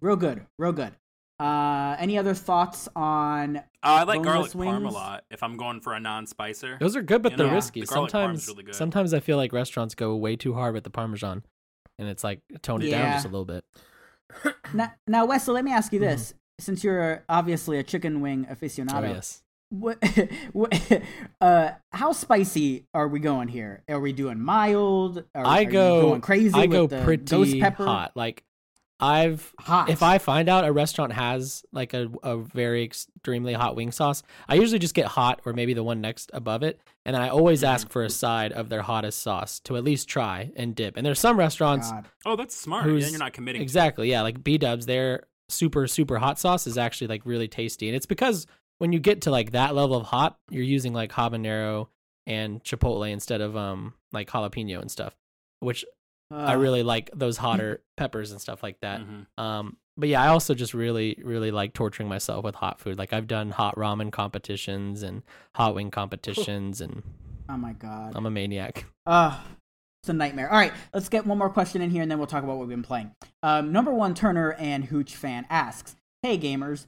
[0.00, 0.94] real good, real good.
[1.40, 3.58] Uh, any other thoughts on?
[3.58, 6.78] Uh, I like Boneless garlic parm a lot if I'm going for a non-spicer.
[6.80, 7.82] Those are good, but You they're know, risky.
[7.82, 8.74] the Sometimes, really good.
[8.74, 11.44] sometimes I feel like restaurants go way too hard with the parmesan,
[11.98, 13.64] and it's like tone it down just a little bit.
[14.74, 19.04] Now, now, Wesley, let me ask you this: since you're obviously a chicken wing aficionado,
[19.08, 19.42] Oh yes.
[19.70, 19.96] what,
[20.52, 21.02] what,
[21.40, 23.82] uh, how spicy are we going here?
[23.88, 25.24] Are we doing mild?
[25.34, 26.54] Are, I are go- going crazy.
[26.54, 27.86] I with go the ghost pretty pepper?
[27.86, 28.12] hot.
[28.14, 28.44] Like
[29.00, 29.88] I've Hot.
[29.90, 34.22] if I find out a restaurant has like a, a very extremely hot wing sauce,
[34.48, 37.28] I usually just get hot or maybe the one next above it, and then I
[37.28, 37.74] always Mm-hmm.
[37.74, 40.96] ask for a side of their hottest sauce to at least try and dip.
[40.96, 42.06] And there's some restaurants God.
[42.26, 42.84] Oh, that's smart.
[42.86, 43.62] Who's- Then you're not committing.
[43.62, 47.88] exactly yeah, like B Dubs, their super super hot sauce is actually like really tasty,
[47.88, 48.46] and it's because
[48.78, 51.88] when you get to like that level of hot, you're using like habanero
[52.26, 55.14] and chipotle instead of um like jalapeno and stuff,
[55.60, 55.84] which
[56.30, 59.00] I really like those hotter peppers and stuff like that.
[59.00, 59.26] Mhm.
[59.42, 62.98] Um, but yeah, I also just really, really like torturing myself with hot food.
[62.98, 65.22] Like I've done hot ramen competitions and
[65.54, 67.02] hot wing competitions, and
[67.48, 68.12] Oh my god.
[68.14, 68.84] I'm a maniac.
[69.06, 69.38] Uh,
[70.02, 70.50] it's a nightmare.
[70.52, 72.68] All right, let's get one more question in here, and then we'll talk about what
[72.68, 73.10] we've been playing.
[73.42, 76.86] Um, number one Turner and Hooch fan asks, "Hey gamers,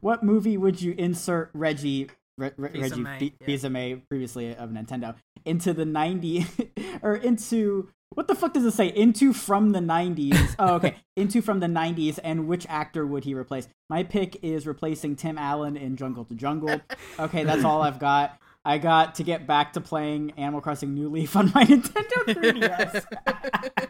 [0.00, 3.46] what movie would you insert Reggie, Re- Re- Fils-Aimé, Reggie Fi- yeah.
[3.46, 5.14] Fils-Aimé, previously of Nintendo,
[5.46, 6.68] into the '90s
[7.02, 8.86] or into what the fuck does it say?
[8.88, 10.54] Into from the '90s?
[10.58, 13.68] Oh, okay, into from the '90s, and which actor would he replace?
[13.88, 16.80] My pick is replacing Tim Allen in Jungle 2 Jungle.
[17.18, 18.38] Okay, that's all I've got.
[18.64, 23.04] I got to get back to playing Animal Crossing New Leaf on my Nintendo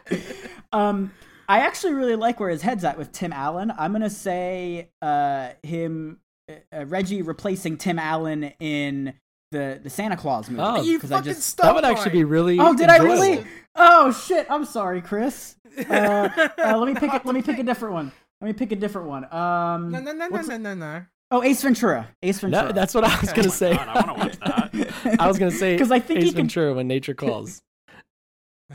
[0.05, 0.49] 3DS.
[0.71, 1.11] um,
[1.49, 3.73] I actually really like where his head's at with Tim Allen.
[3.75, 9.13] I'm gonna say uh, him, uh, Reggie replacing Tim Allen in
[9.51, 10.61] the the Santa Claus movie.
[10.63, 12.59] Oh, you 'cause fucking I just stop That would actually be really.
[12.59, 13.45] oh, did I really?
[13.75, 14.45] Oh shit!
[14.49, 15.55] I'm sorry, Chris.
[15.77, 16.29] Uh,
[16.65, 17.11] uh, let me pick.
[17.13, 18.11] A, let me pick a different one.
[18.41, 19.25] Let me pick a different one.
[19.31, 21.05] Um, No, no, no, no, what's- no, no, no.
[21.29, 22.07] Oh, Ace Ventura.
[22.23, 22.63] Ace Ventura.
[22.67, 23.75] No, that's what I was gonna say.
[23.75, 24.39] God, I want to watch
[24.73, 25.19] that.
[25.19, 26.37] I was gonna say because I think Ace he can.
[26.37, 27.61] Ventura when nature calls.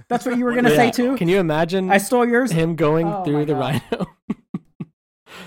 [0.08, 0.76] That's what you were gonna Yeah.
[0.76, 1.16] say too.
[1.16, 2.52] Can you imagine I stole yours.
[2.52, 3.82] him going Oh through the God.
[3.90, 4.06] rhino?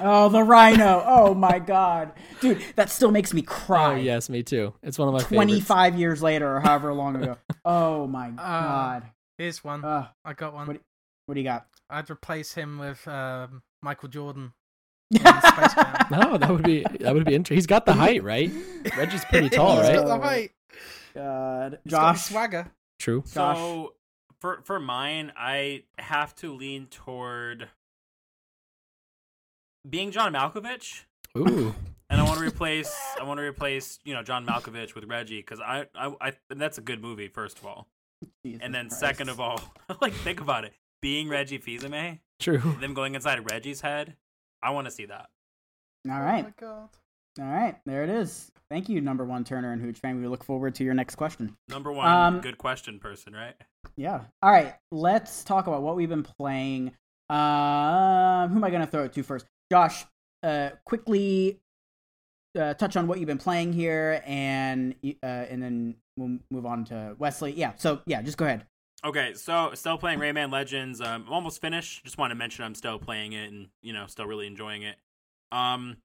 [0.02, 1.04] Oh, the rhino.
[1.06, 2.12] Oh my god,
[2.42, 3.94] dude, that still makes me cry.
[3.94, 4.74] oh yes, me too.
[4.84, 5.36] It's one of my favorites.
[5.36, 7.38] 25 years later or however long ago.
[7.68, 9.04] Oh my god.
[9.40, 9.84] Here's one.
[9.84, 10.68] Uh, I got one.
[10.68, 10.82] what-
[11.26, 11.66] what do you got?
[11.90, 14.54] I'd replace him with um, Michael Jordan.
[15.12, 16.06] in Space Jam.
[16.12, 17.58] No, that would be that would be interesting.
[17.58, 18.52] He's got the height, right?
[18.96, 19.96] Reggie's pretty tall, He's right?
[19.96, 20.52] got the height.
[21.16, 21.80] God.
[21.84, 22.26] He's got Josh.
[22.26, 22.72] swagger.
[23.00, 23.22] True.
[23.34, 23.58] Josh.
[23.58, 23.94] So
[24.40, 27.68] for for mine, I have to lean toward
[29.90, 31.04] being John Malkovich.
[31.38, 31.74] Ooh,
[32.10, 35.40] and I want to replace I want to replace you know John Malkovich with Reggie
[35.40, 37.88] because I, I I that's a good movie first of all,
[38.46, 39.00] Jesus and then Christ.
[39.00, 39.60] second of all,
[40.02, 42.60] like think about it, being Reggie Fils-Aimé, True.
[42.80, 44.16] them going inside Reggie's head,
[44.64, 45.30] I want to see that.
[46.10, 46.90] All right, god.
[47.40, 48.52] all right, there it is.
[48.70, 50.20] Thank you, number one Turner and Hooch fan.
[50.22, 51.56] We look forward to your next question.
[51.70, 53.54] Number one, Um, good question, person, right?
[53.96, 54.22] Yeah.
[54.42, 54.74] All right.
[54.92, 56.92] Let's talk about what we've been playing.
[57.30, 59.46] Uh, who am I going to throw it to first?
[59.72, 60.06] Josh,
[60.44, 61.60] uh, quickly
[62.60, 66.86] uh, touch on what you've been playing here, and uh, and then we'll move on
[66.86, 67.54] to Wesley.
[67.54, 67.74] Yeah.
[67.78, 68.66] So yeah, just go ahead.
[69.04, 71.00] Okay, so still playing Rayman Legends.
[71.00, 72.04] Um, I'm almost finished.
[72.04, 74.96] Just want to mention I'm still playing it and you know still really enjoying it.
[75.52, 75.98] Um,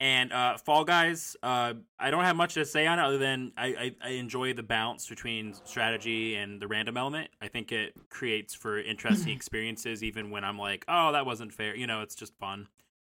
[0.00, 1.36] and uh, Fall Guys.
[1.42, 3.66] Uh, I don't have much to say on it other than I,
[4.02, 7.30] I, I enjoy the balance between strategy and the random element.
[7.40, 11.76] I think it creates for interesting experiences, even when I'm like, oh, that wasn't fair.
[11.76, 12.66] You know, it's just fun.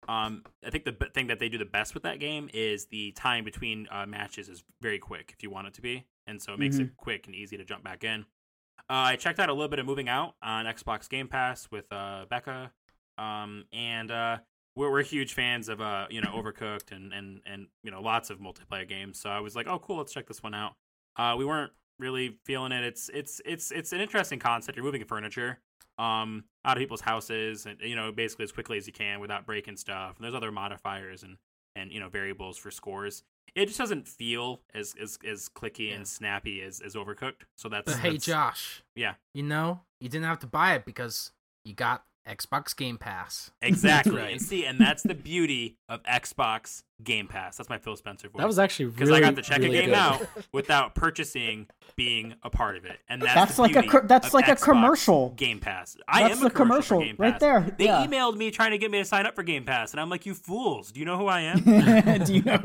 [0.07, 2.85] Um, I think the b- thing that they do the best with that game is
[2.87, 6.41] the time between uh, matches is very quick if you want it to be, and
[6.41, 8.25] so it makes it quick and easy to jump back in.
[8.89, 11.91] Uh, I checked out a little bit of Moving Out on Xbox Game Pass with
[11.91, 12.71] uh, Becca,
[13.17, 14.37] um, and uh,
[14.75, 18.29] we're, we're huge fans of uh, you know Overcooked and, and and you know lots
[18.29, 19.19] of multiplayer games.
[19.19, 20.73] So I was like, oh cool, let's check this one out.
[21.15, 22.83] Uh, we weren't really feeling it.
[22.83, 24.75] It's it's it's it's an interesting concept.
[24.75, 25.59] You're moving furniture
[25.97, 29.45] um, out of people's houses, and you know basically as quickly as you can without
[29.45, 30.15] breaking stuff.
[30.17, 31.37] And there's other modifiers and
[31.75, 33.23] and you know variables for scores.
[33.55, 35.95] It just doesn't feel as as, as clicky Yeah.
[35.95, 37.41] and snappy as, as Overcooked.
[37.57, 38.83] So that's But hey, Josh.
[38.95, 39.15] Yeah.
[39.33, 41.31] You know, you didn't have to buy it because
[41.65, 43.51] you got Xbox Game Pass.
[43.61, 44.15] Exactly.
[44.15, 44.31] Right.
[44.31, 47.57] And see, and that's the beauty of Xbox Game Pass.
[47.57, 48.39] That's my Phil Spencer voice.
[48.39, 49.97] That was actually because really I got to check really a game good.
[49.97, 51.67] out without purchasing
[51.97, 54.47] being a part of it, and that's, That's the like a beauty that's of like
[54.47, 55.31] a commercial.
[55.31, 55.97] Game Pass.
[56.07, 57.75] I That's am a commercial, commercial for Game right there.
[57.77, 58.05] They yeah.
[58.07, 60.25] emailed me trying to get me to sign up for Game Pass, and I'm like,
[60.25, 60.91] "You fools!
[60.93, 61.59] Do you know who I am?"
[62.23, 62.59] Do you know?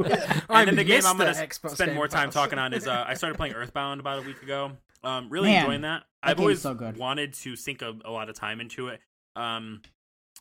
[0.48, 2.28] I and then the game missed I'm gonna the s- Xbox spend Game more time
[2.28, 2.34] Pass.
[2.34, 4.72] talking on is uh, I started playing Earthbound about a week ago.
[5.04, 6.04] Um, really Man, enjoying that.
[6.22, 6.96] that I've always so good.
[6.96, 9.00] wanted to sink a, a lot of time into it.
[9.38, 9.82] Um,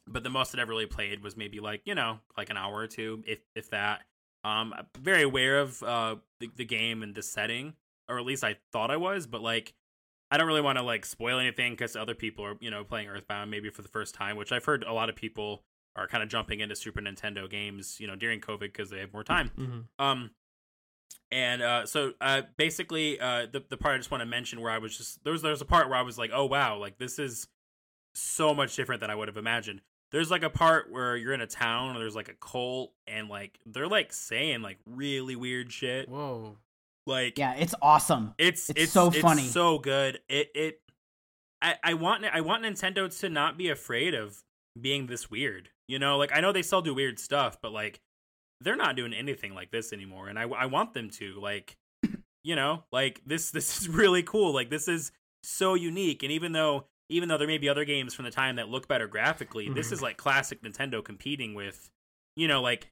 [0.07, 2.75] but the most that I've really played was maybe like you know like an hour
[2.75, 4.01] or two, if if that.
[4.43, 7.73] Um, I'm very aware of uh the, the game and the setting,
[8.07, 9.73] or at least I thought I was, but like
[10.31, 13.07] I don't really want to like spoil anything because other people are you know playing
[13.07, 15.63] Earthbound maybe for the first time, which I've heard a lot of people
[15.95, 19.11] are kind of jumping into Super Nintendo games, you know, during COVID because they have
[19.13, 19.51] more time.
[19.57, 19.85] Mhm.
[19.97, 20.31] Um,
[21.31, 24.71] and uh, so uh, basically, uh, the the part I just want to mention where
[24.71, 26.77] I was just there was there was a part where I was like, oh wow,
[26.77, 27.47] like this is
[28.17, 29.81] so much different than I would have imagined.
[30.11, 33.27] There's like a part where you're in a town and there's like a cult and
[33.27, 36.07] like they're like saying like really weird shit.
[36.07, 36.57] Whoa.
[37.05, 38.33] Like Yeah, it's awesome.
[38.37, 39.43] it's It's so funny.
[39.43, 40.19] so good.
[40.29, 40.81] It it
[41.61, 44.43] I I want I want Nintendo to not be afraid of
[44.79, 45.69] being this weird.
[45.87, 47.99] You know, like I know they still do weird stuff, but like
[48.61, 51.77] they're not doing anything like this anymore, and I I want them to like
[52.43, 54.53] you know like this this is really cool.
[54.53, 55.11] Like this is
[55.43, 58.55] so unique, and even though even though there may be other games from the time
[58.57, 59.93] that look better graphically, this Mhm.
[59.93, 61.89] is like classic Nintendo competing with
[62.35, 62.89] you know like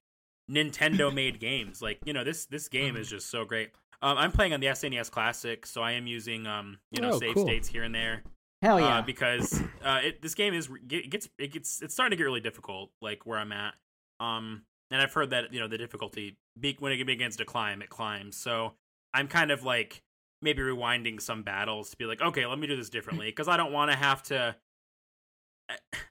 [0.50, 1.82] Nintendo made games.
[1.82, 3.72] Like you know this this game is just so great.
[4.02, 7.20] Um, I'm playing on the SNES Classic, so I am using um, you know Oh,
[7.20, 7.46] save cool.
[7.46, 8.24] states here and there.
[8.62, 9.00] Hell yeah.
[9.00, 12.24] Uh, because uh, it, this game is it gets it gets it's starting to get
[12.26, 13.74] really difficult, like where I'm at.
[14.20, 17.82] Um, and I've heard that you know the difficulty be, when it begins to climb,
[17.82, 18.38] it climbs.
[18.38, 18.74] So
[19.14, 20.02] I'm kind of like
[20.46, 23.58] maybe rewinding some battles to be like, okay, let me do this differently because I
[23.58, 24.56] don't want to have to.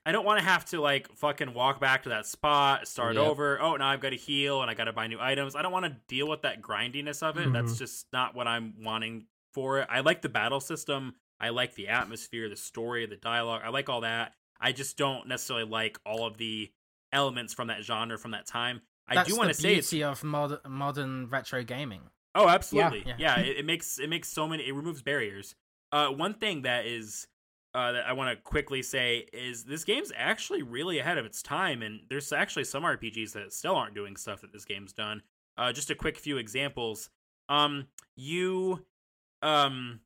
[0.04, 3.24] I- don't want to have to like fucking walk back to that spot, start Yep.
[3.24, 3.60] over.
[3.62, 5.54] Oh, now I've got to heal and I got to buy new items.
[5.56, 7.52] I don't want to deal with that grindiness of it.
[7.52, 7.78] That's Mhm.
[7.78, 9.88] just not what I'm wanting for it.
[9.90, 11.14] I like the battle system.
[11.40, 13.62] I like the atmosphere, the story, the dialogue.
[13.64, 14.34] I like all that.
[14.60, 16.72] I just don't necessarily like all of the
[17.12, 18.82] elements from that genre from that time.
[19.06, 22.10] I That's do want to say it's of mod- modern retro gaming.
[22.34, 23.04] Oh, absolutely.
[23.06, 23.14] Yeah.
[23.18, 24.66] Yeah, it, it makes it makes so many.
[24.66, 25.54] It removes barriers.
[25.92, 27.28] Uh, one thing that is
[27.74, 31.42] uh, that I want to quickly say is this game's actually really ahead of its
[31.42, 35.22] time, and there's actually some RPGs that still aren't doing stuff that this game's done.
[35.56, 37.10] Uh, just a quick few examples.
[37.48, 38.84] Um, you,
[39.42, 40.00] um,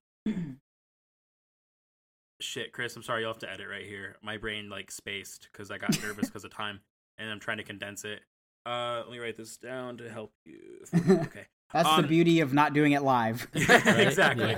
[2.40, 4.16] shit, Chris, I'm sorry, you'll have to edit right here.
[4.22, 6.80] My brain like spaced because I got nervous because of time,
[7.16, 8.20] and I'm trying to condense it.
[8.66, 10.84] Uh, let me write this down to help you.
[11.22, 11.46] Okay.
[11.72, 13.46] That's the um, beauty of not doing it live.
[13.54, 14.56] exactly.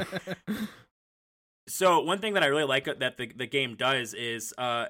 [0.49, 0.55] Yeah.
[1.69, 4.87] So one thing that I really like that the, the game does is uh,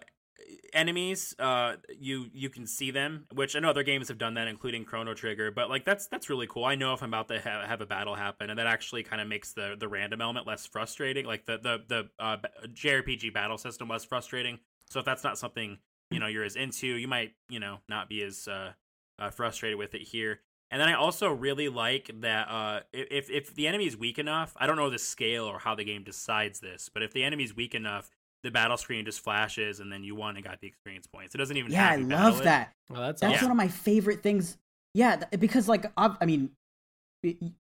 [0.72, 1.34] enemies.
[1.38, 4.84] Uh, you you can see them, which I know other games have done that, including
[4.84, 5.50] Chrono Trigger.
[5.50, 6.64] But like that's that's really cool.
[6.64, 9.20] I know if I'm about to ha- have a battle happen, and that actually kind
[9.20, 11.26] of makes the the random element less frustrating.
[11.26, 12.36] Like the the the uh,
[12.68, 14.58] JRPG battle system less frustrating.
[14.88, 15.78] So if that's not something
[16.10, 18.72] you know you're as into, you might you know not be as uh,
[19.18, 20.40] uh, frustrated with it here.
[20.72, 24.52] And then I also really like that uh, if if the enemy is weak enough,
[24.56, 27.42] I don't know the scale or how the game decides this, but if the enemy
[27.44, 28.08] is weak enough,
[28.44, 31.34] the battle screen just flashes and then you won and got the experience points.
[31.34, 31.72] It doesn't even.
[31.72, 32.44] Yeah, I have you love it.
[32.44, 32.72] that.
[32.88, 33.42] Well, that's That's Yeah.
[33.42, 34.56] one of my favorite things.
[34.94, 36.50] Yeah, th- because like I've- I mean,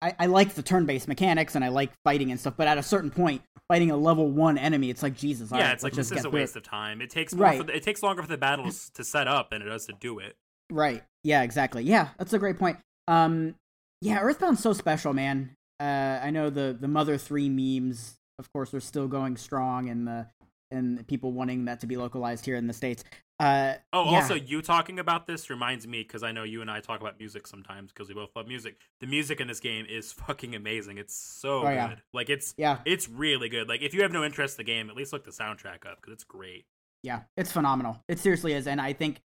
[0.01, 2.83] I, I like the turn-based mechanics and I like fighting and stuff, but at a
[2.83, 5.51] certain point, fighting a level one enemy, it's like Jesus.
[5.51, 6.41] Yeah, right, it's like this just is a through it.
[6.43, 7.01] waste of time.
[7.01, 7.57] It takes more Right.
[7.57, 9.93] for the, it takes longer for the battles to set up than it does to
[9.99, 10.37] do it.
[10.71, 11.03] Right.
[11.23, 11.83] Yeah, exactly.
[11.83, 12.77] Yeah, that's a great point.
[13.11, 13.55] Um
[14.01, 15.55] yeah, Earthbound's so special, man.
[15.79, 20.07] Uh I know the the Mother 3 memes of course are still going strong and
[20.07, 20.27] the
[20.71, 23.03] and people wanting that to be localized here in the states.
[23.39, 24.17] Uh Oh, yeah.
[24.21, 27.19] also, you talking about this reminds me because I know you and I talk about
[27.19, 28.77] music sometimes because we both love music.
[29.01, 30.97] The music in this game is fucking amazing.
[30.97, 31.89] It's so Oh, yeah.
[31.89, 32.01] good.
[32.13, 33.67] Like it's yeah, it's really good.
[33.67, 35.97] Like if you have no interest in the game, at least look the soundtrack up
[35.97, 36.65] because it's great.
[37.03, 37.99] yeah, it's phenomenal.
[38.07, 39.19] It seriously is and I think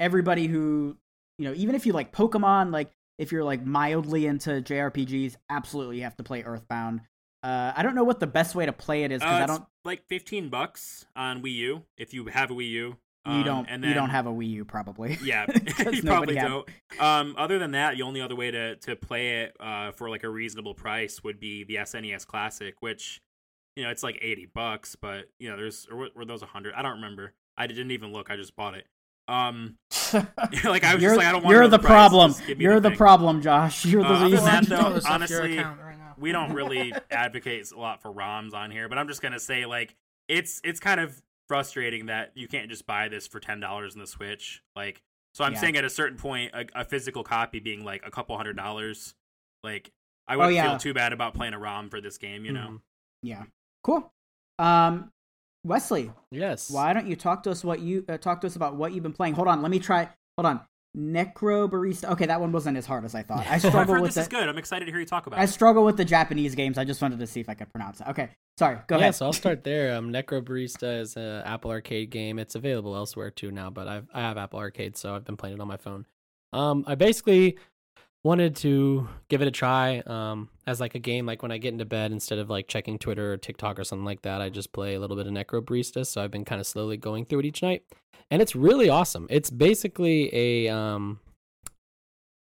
[0.00, 0.96] everybody who,
[1.38, 5.96] you know, even if you like Pokemon, like if you're like mildly into JRPGs, absolutely
[5.98, 7.00] you have to play Earthbound.
[7.42, 9.46] Uh I don't know what the best way to play it is cuz Uh, I
[9.46, 12.96] don't like fifteen bucks on Wii U if you have a Wii U.
[13.26, 15.18] you Um, don't and then, you don't have a Wii U probably.
[15.22, 15.62] Yeah, you
[16.02, 16.68] nobody probably have- don't.
[17.00, 20.22] Um, other than that, the only other way to to play it uh, for like
[20.24, 23.20] a reasonable price would be the SNES Classic, which
[23.76, 26.46] you know it's like eighty bucks, but you know there's or were- were those a
[26.46, 26.74] hundred?
[26.74, 27.34] I don't remember.
[27.58, 28.30] I didn't even look.
[28.30, 28.86] I just bought it.
[29.28, 29.76] Um,
[30.64, 31.54] like I was you're, just like I don't want.
[31.54, 32.34] You're the problem.
[32.46, 32.98] Give me You're the, thing.
[32.98, 33.84] problem, Josh.
[33.84, 34.44] You're the Uh, other than reason.
[34.46, 36.14] that, though, Dollars off your honestly, right now.
[36.18, 39.66] we don't really advocate a lot for ROMs on here, but I'm just gonna say
[39.66, 39.94] like
[40.28, 44.00] it's it's kind of frustrating that you can't just buy this for ten dollars in
[44.00, 44.62] the Switch.
[44.76, 45.02] Like,
[45.34, 45.60] so I'm Yeah.
[45.60, 49.14] saying at a certain point, a, a physical copy being like a couple hundred dollars,
[49.64, 49.90] like
[50.28, 50.70] I wouldn't Oh, yeah.
[50.70, 52.68] feel too bad about playing a ROM for this game, you know.
[52.68, 52.80] Mhm.
[53.22, 53.42] yeah.
[53.84, 54.12] Cool.
[54.58, 55.12] Um,
[55.66, 56.70] Wesley, Yes.
[56.70, 59.02] why don't you talk to us what you uh, talk to us about what you've
[59.02, 59.34] been playing?
[59.34, 60.08] Hold on, let me try.
[60.38, 60.60] Hold on.
[60.96, 62.10] Necrobarista.
[62.12, 63.46] Okay, that one wasn't as hard as I thought.
[63.46, 64.48] I struggle with this is good.
[64.48, 65.38] I'm excited to hear you talk about.
[65.38, 65.48] I it.
[65.48, 66.78] struggle with the Japanese games.
[66.78, 68.06] I just wanted to see if I could pronounce it.
[68.08, 68.78] Okay, sorry.
[68.86, 69.14] Go yeah, ahead.
[69.14, 69.94] so I'll start there.
[69.94, 72.38] Um, Necrobarista is an Apple Arcade game.
[72.38, 75.56] It's available elsewhere too now, but I've I have Apple Arcade, so I've been playing
[75.56, 76.06] it on my phone.
[76.52, 77.58] Um, I basically
[78.24, 79.98] wanted to give it a try.
[80.00, 82.98] Um, as like a game, like when I get into bed, instead of like checking
[82.98, 86.04] Twitter or TikTok or something like that, I just play a little bit of Necrobarista.
[86.06, 87.82] So I've been kind of slowly going through it each night,
[88.30, 89.26] and it's really awesome.
[89.30, 91.20] It's basically a um,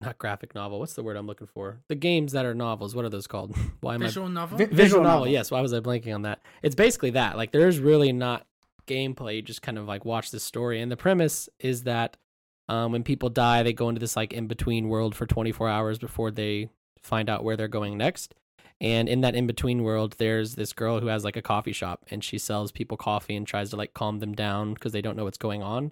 [0.01, 0.79] not graphic novel.
[0.79, 1.81] What's the word I'm looking for?
[1.87, 2.95] The games that are novels.
[2.95, 3.55] What are those called?
[3.81, 4.57] Why am I Visual novel.
[4.57, 5.31] Vi- visual, Visual novel, novel.
[5.33, 8.45] yes why was i blanking on that it's basically that like there's really not
[8.87, 12.17] gameplay you just kind of like watch the story and the premise is that
[12.67, 15.97] um, when people die they go into this like in between world for 24 hours
[15.97, 16.69] before they
[17.01, 18.33] find out where they're going next
[18.81, 22.05] and in that in between world there's this girl who has like a coffee shop
[22.09, 25.15] and she sells people coffee and tries to like calm them down because they don't
[25.15, 25.91] know what's going on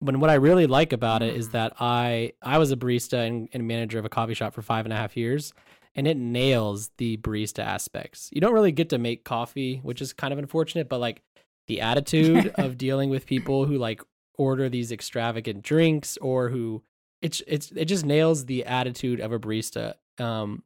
[0.00, 1.52] but what I really like about it is Mm.
[1.52, 4.86] that I I was a barista and, and manager of a coffee shop for five
[4.86, 5.52] and a half years,
[5.96, 8.30] and it nails the barista aspects.
[8.32, 11.20] You don't really get to make coffee, which is kind of unfortunate, but like
[11.66, 14.00] the attitude of dealing with people who like
[14.38, 16.82] order these extravagant drinks or who
[17.20, 19.94] it's it's it just nails the attitude of a barista.
[20.18, 20.62] Um,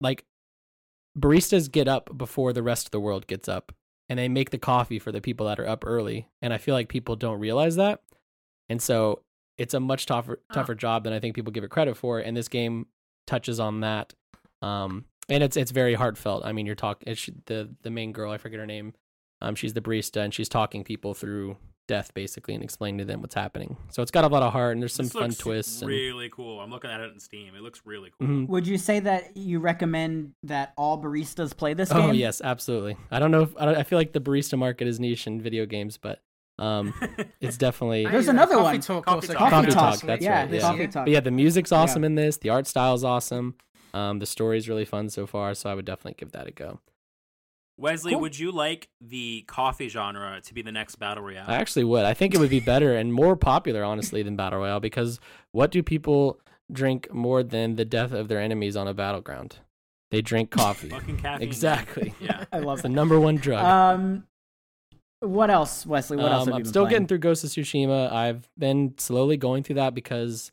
[0.00, 0.24] like
[1.18, 3.72] baristas get up before the rest of the world gets up,
[4.08, 6.28] and they make the coffee for the people that are up early.
[6.42, 8.02] And I feel like people don't realize that,
[8.68, 9.22] and so
[9.56, 10.54] it's a much tougher Oh.
[10.54, 12.18] tougher job than I think people give it credit for.
[12.18, 12.86] And this game
[13.26, 14.12] touches on that.
[14.62, 16.44] Um, and it's it's very heartfelt.
[16.44, 18.30] I mean, you're talking it's the the main girl.
[18.30, 18.94] I forget her name.
[19.40, 21.56] Um, she's the barista, and she's talking people through
[21.86, 23.76] death basically and explain to them what's happening.
[23.90, 25.82] So it's got a lot of heart, and there's some This fun looks twists.
[25.82, 26.60] And, Really cool.
[26.60, 27.54] I'm looking at it in Steam.
[27.54, 28.26] It looks really cool.
[28.28, 28.48] Mhm.
[28.48, 32.14] Would you say that you recommend that all baristas play this Oh game?
[32.14, 32.96] yes, absolutely.
[33.10, 33.42] I don't know.
[33.42, 36.22] If, I, don't, I feel like the barista market is niche in video games, but
[36.58, 36.94] um,
[37.40, 38.06] it's definitely.
[38.10, 38.80] There's another Coffee one.
[38.80, 39.36] Talk Coffee Talk.
[39.50, 40.06] Coffee Talk, last week.
[40.08, 40.60] that's yeah, right, yeah.
[40.60, 41.04] Coffee Talk.
[41.06, 42.36] But yeah, the music's awesome in this.
[42.38, 43.54] The art style is awesome.
[43.92, 46.80] Um, the story's really fun so far, so I would definitely give that a go.
[47.76, 48.20] Wesley, Cool.
[48.20, 51.44] would you like the coffee genre to be the next battle royale?
[51.48, 52.04] I actually would.
[52.04, 55.18] I think it would be better and more popular, honestly, than battle royale because
[55.52, 56.38] what do people
[56.72, 59.58] drink more than the death of their enemies on a battleground?
[60.12, 60.88] They drink coffee.
[60.90, 61.48] Fucking caffeine.
[61.48, 62.14] exactly.
[62.20, 62.44] Yeah.
[62.52, 63.64] I It's love the number one drug.
[63.64, 64.24] Um,
[65.20, 66.16] what else, Wesley?
[66.18, 66.42] What else?
[66.42, 66.90] Um, Have I'm been still playing?
[66.90, 68.12] getting through Ghost of Tsushima.
[68.12, 70.52] I've been slowly going through that because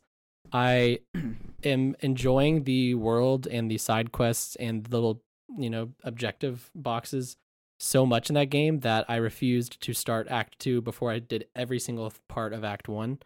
[0.52, 1.00] I
[1.64, 5.22] am enjoying the world and the side quests and the little,
[5.58, 7.36] you know, objective boxes
[7.80, 11.46] so much in that game that I refused to start Act Two before I did
[11.56, 13.18] every single part of Act One.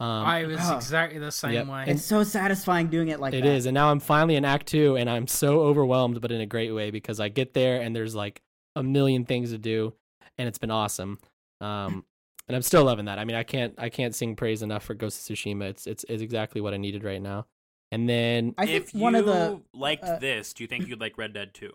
[0.00, 0.76] Um, I was Oh.
[0.76, 1.66] exactly the same Yep.
[1.68, 1.84] way.
[1.88, 3.46] It's so satisfying doing it like It that.
[3.46, 6.46] is, and now I'm finally in Act Two, and I'm so overwhelmed, but in a
[6.46, 8.40] great way because I get there and there's like
[8.74, 9.94] a million things to do,
[10.38, 11.18] and it's been awesome.
[11.60, 12.04] Um,
[12.48, 13.18] and I'm still loving that.
[13.18, 15.64] I mean, I can't I can't sing praise enough for Ghost of Tsushima.
[15.64, 17.46] It's it's it's exactly what I needed right now.
[17.92, 20.86] And then I think if one you of the liked uh, this, do you think
[20.86, 21.72] you'd like Red Dead 2?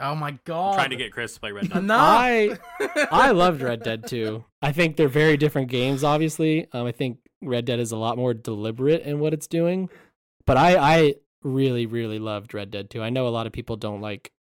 [0.00, 0.74] Oh my I'm god!
[0.74, 1.84] trying to get Chris to play Red Dead.
[1.84, 1.96] no.
[1.96, 2.58] I
[3.10, 4.44] I loved Red Dead 2.
[4.60, 6.02] I think they're very different games.
[6.02, 9.88] Obviously, um, I think Red Dead is a lot more deliberate in what it's doing.
[10.46, 13.00] But I I really really loved Red Dead 2.
[13.00, 14.32] I know a lot of people don't like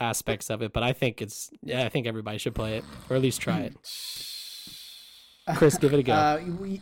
[0.00, 1.84] aspects of it, but I think it's yeah.
[1.84, 3.76] I think everybody should play it or at least try it.
[5.56, 6.12] Chris, give it a go.
[6.12, 6.80] Uh, we,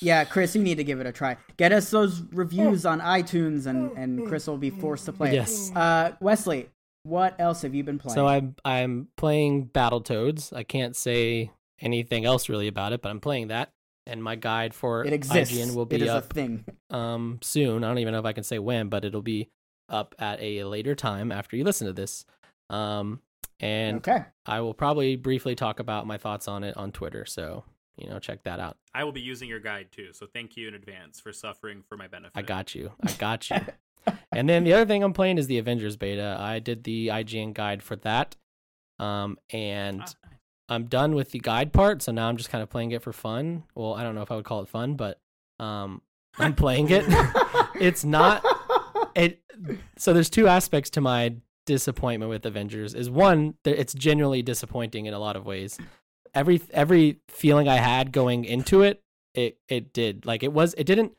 [0.00, 1.36] yeah, Chris, you need to give it a try.
[1.56, 5.30] Get us those reviews on iTunes, and and Chris will be forced to play.
[5.30, 5.34] it.
[5.34, 5.72] Yes.
[5.74, 6.68] Uh, Wesley,
[7.02, 8.14] what else have you been playing?
[8.14, 10.52] So I'm I'm playing Battletoads.
[10.52, 11.50] I can't say
[11.80, 13.70] anything else really about it, but I'm playing that.
[14.06, 15.54] And my guide for it exists.
[15.54, 16.64] IGN will be up a thing.
[16.90, 17.84] um soon.
[17.84, 19.50] I don't even know if I can say when, but it'll be
[19.88, 22.24] up at a later time after you listen to this.
[22.70, 23.20] Um
[23.60, 24.24] and okay.
[24.46, 27.24] I will probably briefly talk about my thoughts on it on Twitter.
[27.26, 27.64] So,
[27.98, 28.76] you know, check that out.
[28.94, 31.96] I will be using your guide too, so thank you in advance for suffering for
[31.96, 32.32] my benefit.
[32.34, 32.92] I got you.
[33.02, 33.56] I got you.
[34.32, 36.36] and then the other thing I'm playing is the Avengers beta.
[36.38, 38.36] I did the IGN guide for that.
[38.98, 40.28] Um and Ah,
[40.70, 43.12] I'm done with the guide part, so now I'm just kind of playing it for
[43.12, 43.64] fun.
[43.74, 45.20] Well, I don't know if I would call it fun, but
[45.58, 46.02] um
[46.38, 47.04] I'm playing it.
[47.80, 48.44] it's not
[49.16, 49.42] it
[49.96, 51.34] so there's two aspects to my
[51.66, 52.94] disappointment with Avengers.
[52.94, 55.78] Is one, that it's genuinely disappointing in a lot of ways.
[56.34, 59.02] Every every feeling I had going into it,
[59.34, 60.26] it it did.
[60.26, 61.12] Like it was it didn't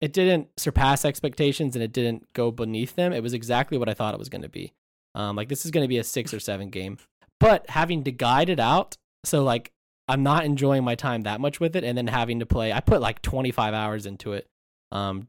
[0.00, 3.12] it didn't surpass expectations and it didn't go beneath them.
[3.12, 4.72] It was exactly what I thought it was going to be.
[5.14, 6.98] Um like this is going to be a 6 or 7 game.
[7.40, 9.72] But having to guide it out, so like
[10.08, 12.80] I'm not enjoying my time that much with it and then having to play I
[12.80, 14.46] put like 25 hours into it.
[14.92, 15.28] Um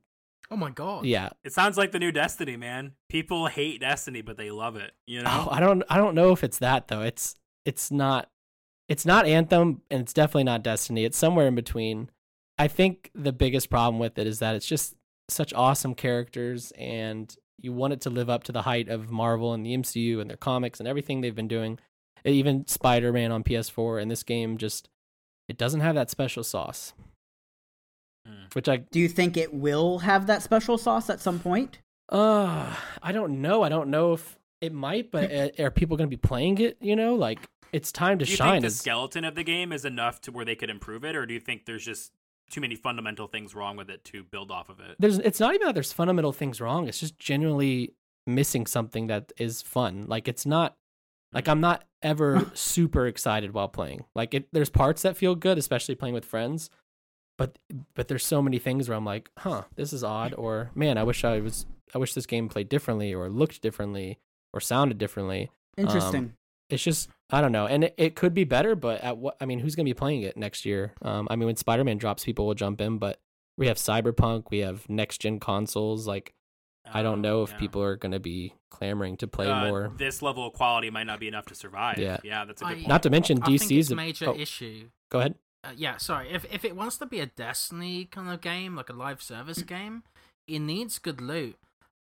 [0.51, 1.05] oh my god!
[1.05, 2.93] yeah, It sounds like the new Destiny, man.
[3.09, 4.91] People hate Destiny, but they love it.
[5.05, 5.45] You know?
[5.45, 7.01] Oh, I don't I don't know if it's that though.
[7.01, 8.30] It's it's not
[8.90, 11.06] it's not Anthem and it's definitely not Destiny.
[11.06, 12.10] It's somewhere in between.
[12.58, 14.96] I think the biggest problem with it is that it's just
[15.30, 19.54] such awesome characters and you want it to live up to the height of Marvel
[19.54, 21.80] and the MCU and their comics and everything they've been doing.
[22.24, 24.90] Even Spider-Man on PS4 and this game just
[25.48, 26.94] it doesn't have that special sauce.
[28.26, 28.46] Hmm.
[28.54, 31.80] Which I Do you think it will have that special sauce at some point?
[32.10, 33.64] Uh, I don't know.
[33.64, 36.78] I don't know if it might, but uh, are people going to be playing it?
[36.82, 37.40] You know, like
[37.72, 38.53] it's time to do you shine.
[38.53, 41.15] think the Is- skeleton of the game is enough to where they could improve it,
[41.15, 42.11] or do you think there's just
[42.49, 44.95] too many fundamental things wrong with it to build off of it?
[44.99, 46.88] there's it's not even that there's fundamental things wrong.
[46.88, 47.93] It's just genuinely
[48.26, 50.05] missing something that is fun.
[50.07, 50.76] Like it's not
[51.34, 51.51] like hmm.
[51.51, 54.05] I'm not ever super excited while playing.
[54.15, 56.70] Like it there's parts that feel good, especially playing with friends.
[57.38, 57.59] But
[57.93, 61.03] but there's so many things where I'm like, "Huh, this is odd," or "Man, I
[61.03, 64.18] wish I was I wish this game played differently or looked differently
[64.53, 66.34] or sounded differently." Um, Interesting.
[66.70, 69.45] It's just I don't know, and it, it could be better, but at what I
[69.45, 70.93] mean, who's gonna be playing it next year?
[71.01, 73.20] Um, I mean, when Spider Man drops, people will jump in, but
[73.57, 76.07] we have Cyberpunk, we have next gen consoles.
[76.07, 76.34] Like,
[76.86, 77.57] I don't Um, know if yeah.
[77.57, 79.91] people are gonna be clamoring to play Uh, more.
[79.97, 81.97] This level of quality might not be enough to survive.
[81.97, 82.18] Yeah.
[82.24, 82.88] yeah, that's a good I- point.
[82.88, 83.88] Not to mention I think DC's.
[83.88, 84.89] its a- major oh, issue.
[85.09, 85.36] go ahead.
[85.63, 86.30] Uh, yeah, sorry.
[86.30, 89.63] If if it wants to be a Destiny kind of game, like a live service
[89.63, 90.03] game,
[90.47, 91.57] it needs good loot.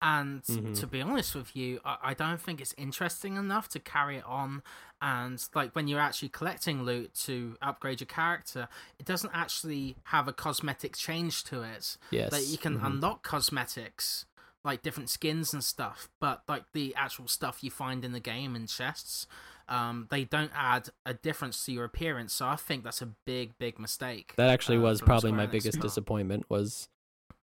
[0.03, 0.77] And Mhm.
[0.81, 4.25] to be honest with you, I, I don't think it's interesting enough to carry it
[4.25, 4.61] on.
[5.01, 8.67] And like when you're actually collecting loot to upgrade your character,
[8.99, 11.97] it doesn't actually have a cosmetic change to it.
[12.11, 12.85] Yes, That you can mhm.
[12.85, 14.25] unlock cosmetics,
[14.65, 18.57] like different skins and stuff, but like the actual stuff you find in the game
[18.57, 19.25] in chests,
[19.69, 22.33] um, they don't add a difference to your appearance.
[22.33, 24.33] So I think that's a big, big mistake.
[24.35, 26.89] That actually uh, was probably my biggest disappointment was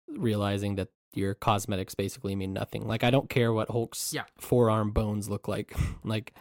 [0.08, 2.86] realizing that your cosmetics basically mean nothing.
[2.86, 4.24] Like, I don't care what Hulk's Yeah.
[4.38, 5.74] forearm bones look like.
[6.04, 6.34] like,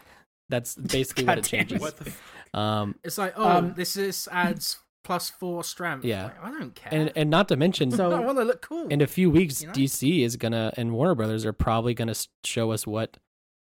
[0.49, 1.81] that's basically what it changes.
[1.81, 2.21] What the f-
[2.53, 6.05] Um, It's like, oh, Um, this is adds plus four strength.
[6.05, 6.25] Yeah.
[6.25, 6.93] Like, I don't care.
[6.93, 8.87] and and not to mention So- I want to look cool.
[8.89, 9.73] in a few weeks You know?
[9.73, 12.13] dc is gonna and warner brothers are probably gonna
[12.45, 13.17] show us what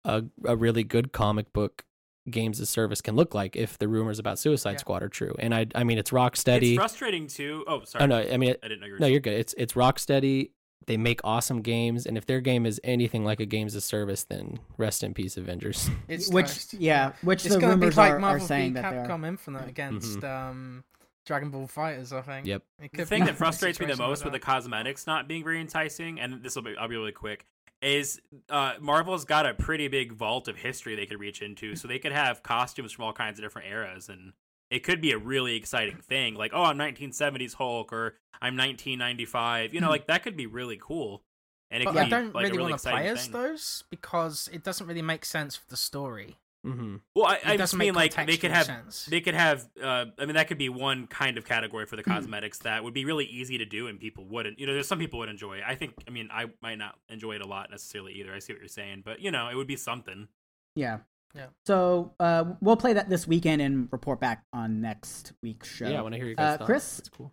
[0.04, 1.84] a, a really good comic book
[2.30, 4.76] games as service can look like if the rumors about suicide Yeah.
[4.78, 6.70] squad are true and i i mean it's Rocksteady.
[6.72, 7.64] It's frustrating too.
[7.66, 8.02] Oh, sorry.
[8.04, 8.98] oh no i mean it, I didn't know you were.
[8.98, 10.50] no you're good it's it's Rocksteady
[10.86, 14.24] they make awesome games and if their game is anything like a games of service
[14.24, 16.74] then rest in peace avengers it's which toast.
[16.74, 19.06] yeah, which it's the gonna be rumors like are, are saying v that they are.
[19.06, 20.84] Capcom Infinite against um,
[21.26, 22.12] Dragon Ball FighterZ.
[22.12, 22.46] I think.
[22.46, 22.62] Yep.
[22.92, 26.20] The thing that frustrates me the most like with the cosmetics not being very enticing,
[26.20, 27.46] and this will be I'll be really quick,
[27.80, 28.20] is
[28.50, 31.98] uh, Marvel's got a pretty big vault of history they could reach into, so they
[31.98, 34.32] could have costumes from all kinds of different eras, and
[34.74, 36.34] it could be a really exciting thing.
[36.34, 39.74] Like, oh, I'm 1970s Hulk, or I'm 1995.
[39.74, 41.22] You know, like that could be really cool,
[41.70, 43.22] and it But could I be don't like really, a really want to play as
[43.24, 43.32] thing.
[43.32, 46.36] those because it doesn't really make sense for the story.
[46.66, 46.96] Mm-hmm.
[47.14, 49.04] Well, I, I just mean like they could have sense.
[49.04, 52.02] they could have uh i mean that could be one kind of category for the
[52.02, 54.98] cosmetics that would be really easy to do and people wouldn't you know there's some
[54.98, 57.70] people would enjoy it i think i mean i might not enjoy it a lot
[57.70, 60.26] necessarily either i see what you're saying but you know it would be something
[60.74, 61.00] Yeah.
[61.34, 61.46] Yeah.
[61.66, 65.88] So uh, we'll play that this weekend and report back on next week's show.
[65.88, 66.66] Yeah, I want to hear your guys' Uh, thoughts.
[66.66, 66.96] Chris?
[66.96, 67.32] That's cool.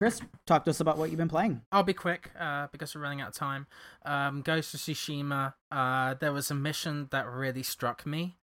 [0.00, 1.60] Chris, talk to us about what you've been playing.
[1.70, 3.66] I'll be quick uh, because we're running out of time.
[4.06, 5.52] Um, Ghost of Tsushima.
[5.70, 8.38] Uh, there was a mission that really struck me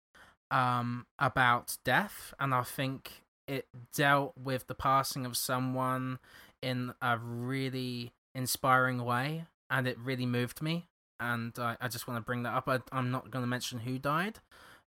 [0.51, 6.19] um, about death, and I think it dealt with the passing of someone
[6.61, 10.89] in a really inspiring way, and it really moved me.
[11.21, 12.69] And I, I just want to bring that up.
[12.69, 14.39] I, I'm not going to mention who died,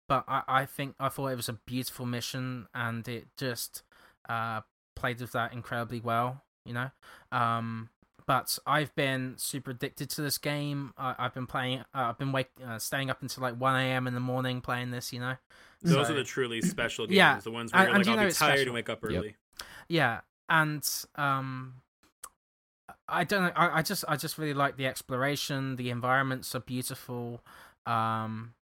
[0.10, 3.84] but I, I think I thought it was a beautiful mission, and it just
[4.30, 4.62] uh,
[4.96, 6.44] played with that incredibly well.
[6.66, 6.90] You know,
[7.32, 7.90] um,
[8.26, 10.94] but I've been super addicted to this game.
[10.98, 11.80] I, I've been playing.
[11.96, 14.06] Uh, I've been wake, uh, staying up until like one a.m.
[14.08, 15.14] in the morning playing this.
[15.14, 15.36] You know,
[15.82, 18.28] those So- are the truly special games Yeah, the ones where and- you're like i'll
[18.28, 18.64] be tired special.
[18.64, 19.12] and wake up Yep.
[19.14, 19.36] early
[19.88, 20.20] yeah,
[20.50, 21.76] and um,
[23.10, 23.52] I don't know.
[23.56, 25.76] I, I just I just really like the exploration.
[25.78, 27.42] The environments are beautiful.
[27.86, 28.54] Um,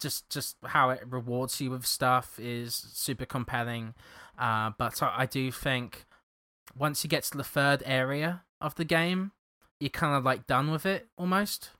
[0.00, 3.94] just just how it rewards you with stuff is super compelling.
[4.38, 6.04] Uh, but I, I do think
[6.76, 9.32] once you get to the third area of the game,
[9.80, 11.70] you're kind of like done with it almost.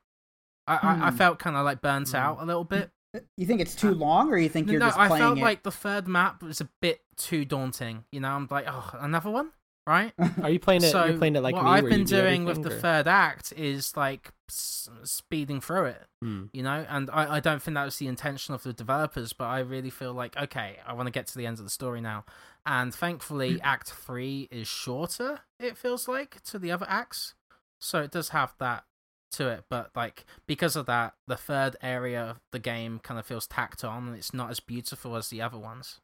[0.67, 1.17] I, I, I Hmm.
[1.17, 2.17] felt kind of like burnt Hmm.
[2.17, 2.91] out a little bit.
[3.37, 5.43] You think it's too long, or you think you're no, just I playing felt it?
[5.43, 8.05] like the third map was a bit too daunting.
[8.11, 9.53] You know, I'm like, oh, another one,
[9.87, 10.13] right?
[10.43, 10.91] Are you playing it?
[10.91, 12.79] so you're playing it like what me, I've been you do doing with the or-
[12.79, 16.03] third act is like s- speeding through it.
[16.23, 16.45] Hmm.
[16.53, 19.45] You know, and I, I don't think that was the intention of the developers, but
[19.47, 22.01] I really feel like okay, I want to get to the end of the story
[22.01, 22.25] now.
[22.67, 25.41] And thankfully, Act Three is shorter.
[25.61, 27.35] It feels like to the other acts,
[27.81, 28.85] so it does have that
[29.33, 29.65] to it.
[29.69, 33.85] But like because of that, the third area of the game kind of feels tacked
[33.85, 36.01] on, and it's not as beautiful as the other ones.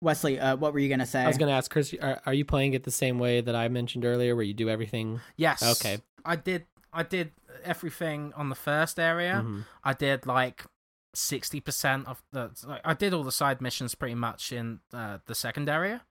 [0.00, 1.22] Wesley, uh, what were you gonna say?
[1.22, 3.68] I was gonna ask Chris, are, are you playing it the same way that I
[3.68, 5.20] mentioned earlier, where you do everything?
[5.36, 5.62] Yes.
[5.62, 5.98] Okay.
[6.24, 6.66] I did.
[6.92, 7.32] I did
[7.64, 9.42] everything on the first area.
[9.44, 9.64] Mhm.
[9.84, 10.64] I did like
[11.14, 12.50] sixty percent of the.
[12.66, 16.02] Like, I did all the side missions pretty much in uh, the second area,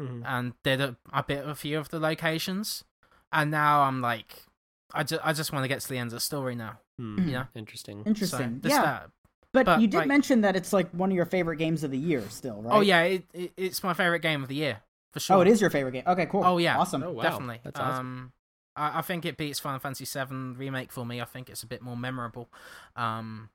[0.00, 0.22] Mhm.
[0.26, 2.84] and did a, a bit of a few of the locations.
[3.32, 4.44] And now I'm like,
[4.92, 6.80] I just I just want to get to the end of the story now.
[6.98, 7.18] Hmm.
[7.18, 7.46] You know.
[7.54, 8.02] Interesting.
[8.04, 8.60] Interesting.
[8.62, 9.10] So, just yeah, that.
[9.52, 11.90] But, but, you did like- mention that it's like one of your favorite games of
[11.90, 12.76] the year, still, right?
[12.76, 14.78] Oh yeah, it, it, it's my favorite game of the year
[15.12, 15.36] for sure.
[15.36, 16.04] Oh, it is your favorite game.
[16.06, 16.44] Okay, cool.
[16.44, 17.02] Oh yeah, awesome.
[17.02, 17.22] Oh, wow.
[17.22, 17.60] definitely.
[17.64, 18.06] That's awesome.
[18.06, 18.32] Um,
[18.76, 21.20] I, I think it beats Final Fantasy VII remake for me.
[21.20, 22.48] I think it's a bit more memorable.
[22.96, 23.50] Um,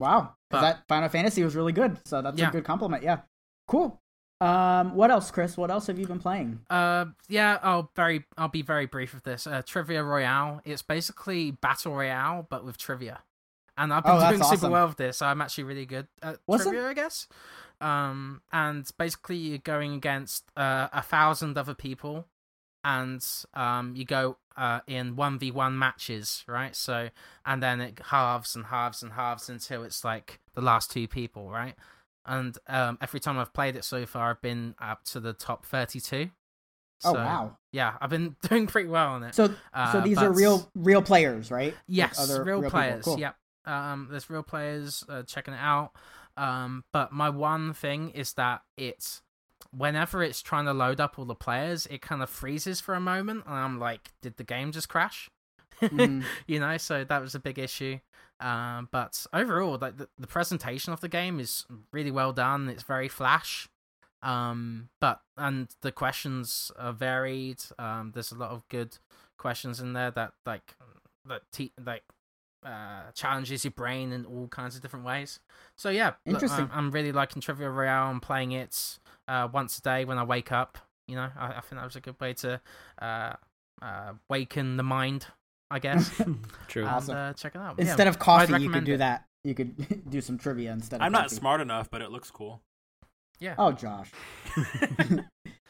[0.00, 2.48] Wow, 'Cause But- that Final Fantasy was really good, so that's Yeah.
[2.50, 3.02] a good compliment.
[3.02, 3.22] Yeah,
[3.66, 4.00] cool.
[4.40, 5.56] Um, what else, Chris?
[5.56, 6.60] What else have you been playing?
[6.70, 9.48] Uh, yeah, I'll very, I'll be very brief with this.
[9.48, 10.60] Uh, Trivia Royale.
[10.64, 13.22] It's basically battle royale, but with trivia,
[13.78, 14.72] and I've been Oh, doing super awesome.
[14.72, 15.22] well with this.
[15.22, 17.26] I'm actually really good at Wasn't- trivia, I guess.
[17.80, 22.26] Um, and basically you're going against uh, a thousand other people,
[22.84, 23.24] and
[23.54, 26.74] um, you go uh in one v one matches, right?
[26.74, 27.10] So,
[27.46, 31.48] and then it halves and halves and halves until it's like the last two people,
[31.50, 31.74] right?
[32.26, 35.64] And um, every time I've played it so far, I've been up to the top
[35.64, 36.30] thirty-two.
[37.04, 37.56] Oh So, wow!
[37.70, 39.34] yeah, I've been doing pretty well on it.
[39.36, 41.74] So, so Uh, these are real, real players, right?
[41.86, 42.70] Yes, other real, people.
[42.72, 43.04] players.
[43.04, 43.20] Cool.
[43.20, 43.36] Yep.
[43.68, 45.92] Um, there's real players uh, checking it out.
[46.36, 49.22] Um, but my one thing is that it's
[49.76, 53.00] whenever it's trying to load up all the players, it kind of freezes for a
[53.00, 55.28] moment, and I'm like, did the game just crash?
[55.80, 56.24] Mhm.
[56.46, 57.98] you know, so that was a big issue.
[58.40, 62.68] Um, but overall, like the, the presentation of the game is really well done.
[62.68, 63.68] It's very flash.
[64.22, 67.62] Um, but and the questions are varied.
[67.78, 68.98] Um, there's a lot of good
[69.38, 70.74] questions in there that like
[71.26, 72.02] that te- like
[72.64, 75.40] uh challenges your brain in all kinds of different ways.
[75.76, 76.64] So yeah, look, Interesting.
[76.72, 78.10] I'm, I'm really liking Trivia Royale.
[78.10, 78.98] I'm playing it
[79.28, 80.78] uh once a day when I wake up.
[81.06, 82.60] You know, I, I think that was a good way to
[83.00, 83.32] uh,
[83.80, 85.26] uh waken the mind.
[85.70, 86.10] I guess.
[86.68, 86.82] True.
[86.82, 87.16] and, Awesome.
[87.16, 87.78] uh, check it out.
[87.78, 88.98] Instead yeah, of coffee, you could do it.
[88.98, 89.24] that.
[89.44, 90.96] You could do some trivia instead.
[90.96, 91.36] of i'm not coffee.
[91.36, 92.60] smart enough but it looks cool
[93.38, 93.54] Yeah.
[93.56, 94.10] Oh, Josh.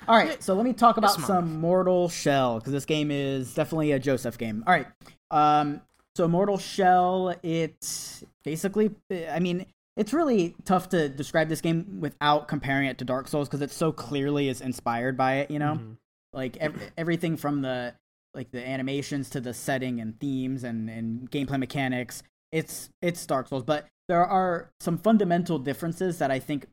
[0.09, 3.93] All right, so let me talk about some Mortal Shell because this game is definitely
[3.93, 4.64] a Joseph game.
[4.66, 4.86] All right,
[5.30, 5.82] um,
[6.19, 8.91] so Mortal Shell, it's basically,
[9.31, 9.66] I mean,
[9.97, 13.71] it's really tough to describe this game without comparing it to Dark Souls because it
[13.71, 15.51] so clearly is inspired by it.
[15.53, 15.97] You know, Mhm.
[16.33, 17.95] like ev- everything from the
[18.35, 22.25] like the animations to the setting and themes and and gameplay mechanics.
[22.51, 26.66] It's it's Dark Souls, but there are some fundamental differences that I think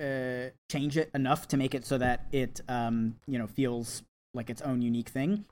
[0.00, 4.48] uh, change it enough to make it so that it um you know feels like
[4.48, 5.44] its own unique thing.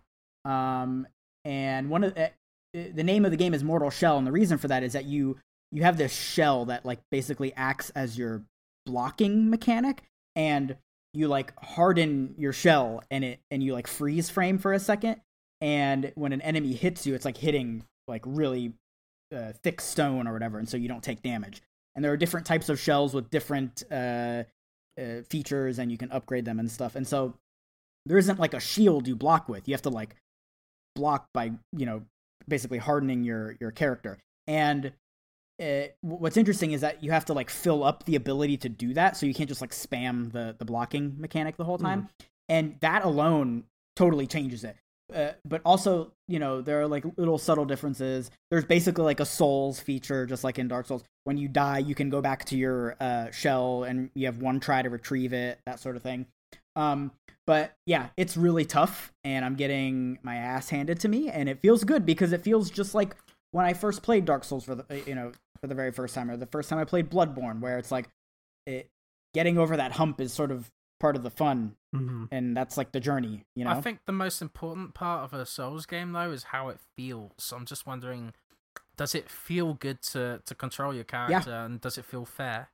[0.44, 1.08] Um,
[1.44, 2.30] and one of the,
[2.72, 5.04] the name of the game is Mortal Shell, and the reason for that is that
[5.04, 5.36] you
[5.72, 8.42] you have this shell that like basically acts as your
[8.86, 10.02] blocking mechanic
[10.34, 10.76] and
[11.12, 15.20] you like harden your shell and it and you like freeze frame for a second
[15.60, 18.72] and when an enemy hits you it's like hitting like really
[19.34, 21.62] uh, thick stone or whatever and so you don't take damage.
[21.94, 24.44] And there are different types of shells with different uh,
[24.98, 27.34] uh, features and you can upgrade them and stuff and so
[28.06, 29.68] there isn't like a shield you block with.
[29.68, 30.14] You have to like
[30.94, 32.02] block by you know
[32.48, 34.18] basically hardening your your character.
[34.46, 34.92] And
[35.60, 38.94] uh, what's interesting is that you have to like fill up the ability to do
[38.94, 42.08] that so you can't just like spam the the blocking mechanic the whole time.
[42.48, 43.64] And that alone
[43.96, 44.76] totally changes it.
[45.14, 48.30] Uh, but also you know there are like little subtle differences.
[48.50, 51.02] There's basically like a souls feature just like in dark souls.
[51.24, 54.60] When you die you can go back to your uh, shell and you have one
[54.60, 56.26] try to retrieve it that sort of thing
[56.78, 57.10] um,
[57.46, 61.58] but yeah it's really tough and i'm getting my ass handed to me and it
[61.60, 63.16] feels good because it feels just like
[63.52, 66.30] when i first played dark souls for the you know for the very first time
[66.30, 68.08] or the first time i played bloodborne where it's like
[68.66, 68.90] it
[69.34, 70.70] getting over that hump is sort of
[71.00, 72.24] part of the fun Mm-hmm.
[72.30, 75.46] and that's like the journey you know I think the most important part of a
[75.46, 77.50] Souls game though is how it feels.
[77.56, 78.34] I'm just wondering,
[78.98, 82.68] does it feel good to to control your character, and does it feel fair?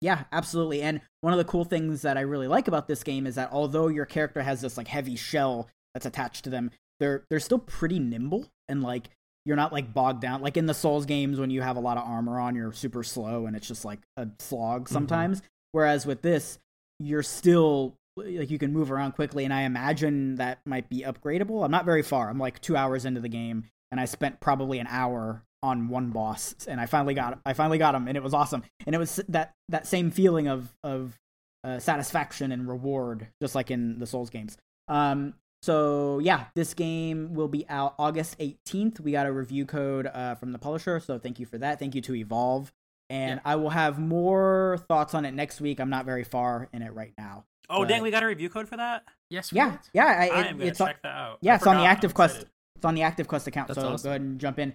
[0.00, 0.82] Yeah, absolutely.
[0.82, 3.50] And one of the cool things that I really like about this game is that
[3.52, 6.70] although your character has this like heavy shell that's attached to them,
[7.00, 9.08] they're they're still pretty nimble and like
[9.44, 10.42] you're not like bogged down.
[10.42, 13.02] Like in the Souls games when you have a lot of armor on, you're super
[13.02, 14.94] slow and it's just like a slog mm-hmm.
[14.94, 15.42] sometimes.
[15.72, 16.58] Whereas with this,
[16.98, 21.64] you're still like you can move around quickly and I imagine that might be upgradable.
[21.64, 22.28] I'm not very far.
[22.28, 26.10] I'm like 2 hours into the game and I spent probably an hour on one
[26.10, 28.62] boss and I finally got I finally got him and it was awesome.
[28.86, 31.18] And it was that that same feeling of of
[31.64, 34.56] uh, satisfaction and reward just like in the Souls games.
[34.88, 39.00] Um so yeah, this game will be out August 18th.
[39.00, 41.78] We got a review code uh, from the publisher, so thank you for that.
[41.78, 42.72] Thank you to Evolve.
[43.10, 45.78] And I will have more thoughts on it next week.
[45.78, 47.44] I'm not very far in it right now.
[47.68, 49.02] Oh, But- dang, we got a review code for that?
[49.28, 49.80] Yes, we Yeah, did.
[49.92, 51.38] yeah, I, I it- am going it's to on, check that out.
[51.42, 51.84] yeah, I it's on the.
[51.84, 52.34] Active I'm Quest.
[52.36, 52.50] excited.
[52.76, 54.02] It's on the Active Quest account, That's so awesome.
[54.04, 54.74] go ahead and jump in.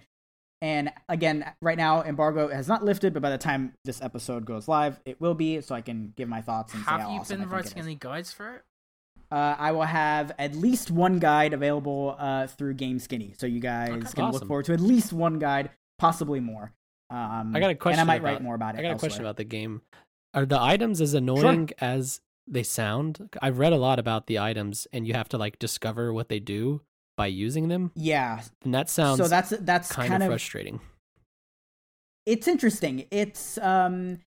[0.62, 4.68] And again, right now, embargo has not lifted, but by the time this episode goes
[4.68, 5.60] live, it will be.
[5.60, 7.52] So I can give my thoughts and say Have how you awesome been I think
[7.66, 8.62] writing any guides for it?
[9.30, 13.60] Uh, I will have at least one guide available uh, through Game Skinny, so you
[13.60, 14.12] guys Okay.
[14.14, 16.72] can look forward to at least one guide, possibly more.
[17.10, 17.98] Um, I got a question.
[17.98, 18.78] and I might about, write more about it.
[18.78, 19.82] I got a question about the game.
[20.32, 23.30] Are the items as annoying as they sound?
[23.42, 26.38] I've read a lot about the items, and you have to like discover what they
[26.40, 26.82] do
[27.16, 30.80] by using them, Yeah, and that sounds so that's that's kind, kind, of of frustrating.
[32.26, 33.06] it's interesting.
[33.10, 34.18] It's um,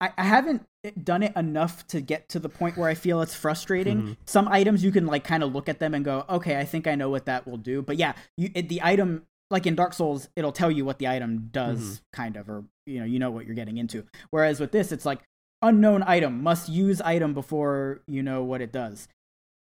[0.00, 0.66] I, I haven't
[1.02, 4.02] done it enough to get to the point where I feel it's frustrating.
[4.02, 4.16] Mhm.
[4.26, 6.86] Some items you can like kind of look at them and go, okay, I think
[6.86, 7.82] I know what that will do.
[7.82, 11.08] But yeah, you it, the item like in Dark Souls, it'll tell you what the
[11.08, 12.00] item does, Mhm.
[12.12, 14.04] kind of, or you know, you know what you're getting into.
[14.30, 15.20] Whereas with this, it's like
[15.62, 19.08] unknown item must use item before you know what it does.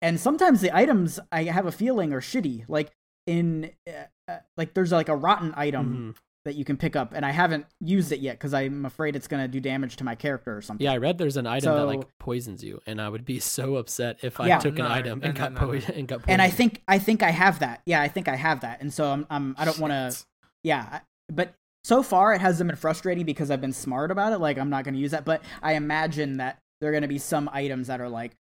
[0.03, 2.65] And sometimes the items I have a feeling are shitty.
[2.69, 2.91] Like
[3.27, 3.93] in uh,
[4.31, 6.21] uh, like there's like a rotten item Mhm.
[6.45, 9.27] that you can pick up, and I haven't used it yet because I'm afraid it's
[9.27, 10.85] gonna do damage to my character or something.
[10.85, 13.77] Yeah, I read there's an item that like poisons you, and I would be so
[13.77, 14.59] upset if I Yeah.
[14.59, 15.95] took No, an item and no, got no, no, po- no.
[15.95, 16.31] and got poisoned.
[16.31, 17.83] and I think I think I have that.
[17.87, 20.17] Yeah, I think I have that, and so I'm, I'm I don't want to.
[20.63, 21.01] Yeah,
[21.33, 24.39] but so far it hasn't been frustrating because I've been smart about it.
[24.39, 27.09] Like I'm not going to use that, but I imagine that there are going to
[27.09, 28.33] be some items that are like,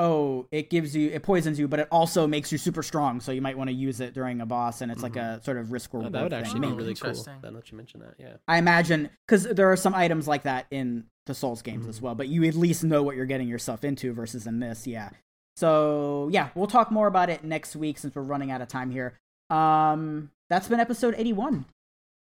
[0.00, 3.30] oh, it gives you, it poisons you, but it also makes you super strong, so
[3.32, 5.70] you might want to use it during a boss, and it's like a sort of
[5.70, 6.12] risk Oh, reward.
[6.14, 6.40] that would thing.
[6.40, 7.10] actually be really cool.
[7.10, 7.34] interesting.
[7.42, 8.34] Now that you mention that, yeah.
[8.48, 12.02] I imagine because there are some items like that in the Souls games as Mhm.
[12.02, 15.10] well, but you at least know what you're getting yourself into versus in this, yeah.
[15.56, 18.90] So yeah, we'll talk more about it next week since we're running out of time
[18.90, 19.18] here.
[19.50, 21.66] Um, that's been episode 81.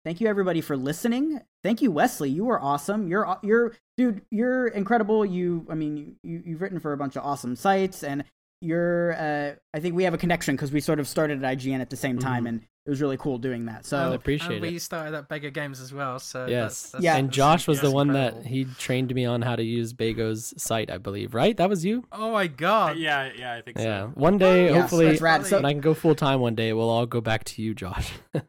[0.08, 1.38] Thank you everybody for listening.
[1.62, 2.30] Thank you, Wesley.
[2.30, 3.08] You were awesome.
[3.08, 4.22] You're you're dude.
[4.30, 5.22] You're incredible.
[5.22, 8.24] You, I mean, you, you you've written for a bunch of awesome sites, and
[8.62, 9.12] you're.
[9.12, 11.90] Uh, I think we have a connection because we sort of started at IGN at
[11.90, 12.48] the same time, Mhm.
[12.48, 13.84] and it was really cool doing that.
[13.84, 14.72] So I appreciate and it.
[14.72, 16.80] we started at Bago Games as well, so Yes.
[16.84, 17.16] that's, that's, Yeah.
[17.18, 18.40] and Josh was the one incredible.
[18.44, 21.34] that he trained me on how to use Bago's site, I believe.
[21.34, 21.54] Right?
[21.54, 22.06] That was you?
[22.12, 22.96] Oh my god!
[22.96, 24.04] Yeah, yeah, I think Yeah.
[24.06, 24.12] so.
[24.14, 25.44] One day, Yes, hopefully, that's rad.
[25.44, 27.74] So- when I can go full time one day, we'll all go back to you,
[27.74, 28.10] Josh.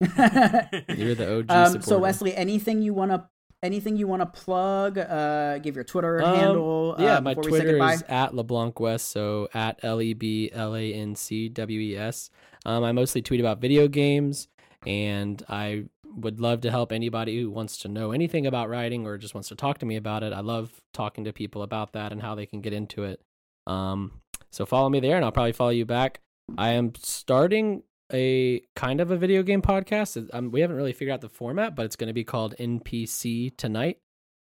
[0.00, 3.28] You're the OG um, so Wesley, anything you want to
[3.62, 4.98] anything you want to plug?
[4.98, 6.96] Uh, give your Twitter Um, handle.
[6.98, 10.14] yeah, uh, my before we say Twitter is at LeBlanc Wes, so at L E
[10.14, 12.30] B L A N C W E S.
[12.64, 14.48] Um, I mostly tweet about video games,
[14.86, 19.18] and I would love to help anybody who wants to know anything about writing or
[19.18, 20.32] just wants to talk to me about it.
[20.32, 23.20] I love talking to people about that and how they can get into it.
[23.66, 24.20] Um,
[24.50, 26.20] so follow me there, and I'll probably follow you back.
[26.56, 27.82] I am starting
[28.12, 30.28] a kind of a video game podcast.
[30.32, 33.56] Um, we haven't really figured out the format, but it's going to be called NPC
[33.56, 33.98] Tonight.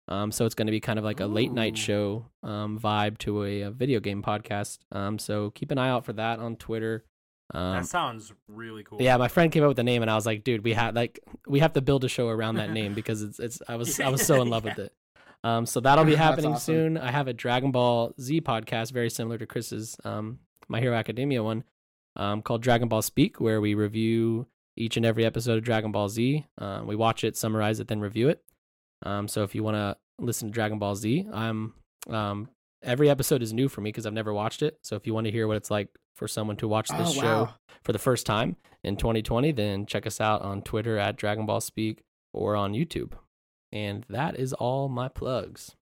[0.09, 3.19] Um, so it's going to be kind of like a late night show um, vibe
[3.19, 4.79] to a, a video game podcast.
[4.91, 7.05] Um, so keep an eye out for that on Twitter.
[7.53, 9.01] Um, that sounds really cool.
[9.01, 10.95] yeah, my friend came up with the name, and I was like, "Dude, we have
[10.95, 14.01] like we have to build a show around that name because it's it's." I was
[14.01, 14.93] I was so in love with it.
[15.45, 16.75] Um, so that'll be happening awesome.
[16.75, 16.99] soon.
[16.99, 21.43] I have a Dragon Ball Z podcast, very similar to Chris's um, My Hero Academia
[21.43, 21.65] one,
[22.19, 24.47] um, called Dragon Ball Speak, where we review
[24.77, 26.47] each and every episode of Dragon Ball Z.
[26.59, 28.43] Um, we watch it, summarize it, then review it.
[29.05, 31.75] Um, so if you want to listen to Dragon Ball Z, I'm
[32.11, 32.49] um,
[32.83, 34.79] every episode is new for me because I've never watched it.
[34.83, 37.21] So if you want to hear what it's like for someone to watch this oh,
[37.21, 37.55] show wow.
[37.83, 41.61] for the first time in 2020, then check us out on Twitter at Dragon Ball
[41.61, 43.13] Speak or on YouTube.
[43.71, 45.77] And that is all my plugs.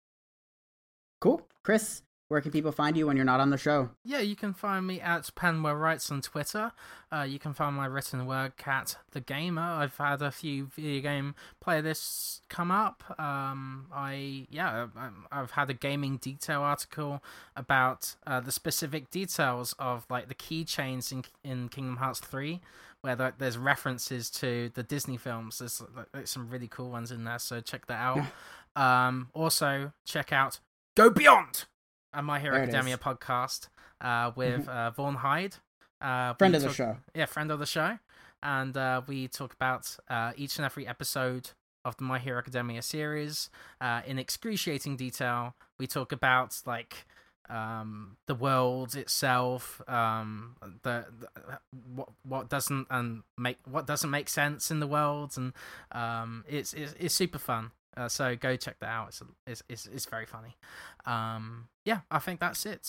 [1.19, 1.47] Cool.
[1.63, 2.03] Chris,
[2.33, 3.91] where can people find you when you're not on the show?
[4.03, 6.71] Yeah, you can find me at Penwell Writes on Twitter.
[7.11, 9.61] Uh, you can find my written work at The Gamer.
[9.61, 13.03] I've had a few video game playlists come up.
[13.19, 14.87] Um, I yeah,
[15.31, 17.23] I've had a gaming detail article
[17.55, 22.61] about uh, the specific details of like the keychains in in Kingdom Hearts three,
[23.01, 25.59] where there's references to the Disney films.
[25.59, 28.25] There's like, some really cool ones in there, so check that out.
[28.75, 30.59] um, also check out
[30.95, 31.65] Go Beyond
[32.13, 33.67] a My Hero Academia podcast
[34.01, 35.55] uh, with uh, Vaughn Hyde.
[36.01, 36.97] Uh, Friend of the show.
[37.15, 37.97] Yeah, friend of the show.
[38.41, 41.51] And uh, we talk about uh, each and every episode
[41.85, 43.49] of the My Hero Academia series
[43.81, 45.55] uh, in excruciating detail.
[45.79, 47.05] We talk about like
[47.49, 51.59] um the world itself um the, the
[51.93, 55.51] what what doesn't and make what doesn't make sense in the world and
[55.91, 59.85] um it's it's, it's super fun uh, so go check that out it's, it's it's
[59.87, 60.55] it's very funny
[61.05, 62.87] um yeah i think that's it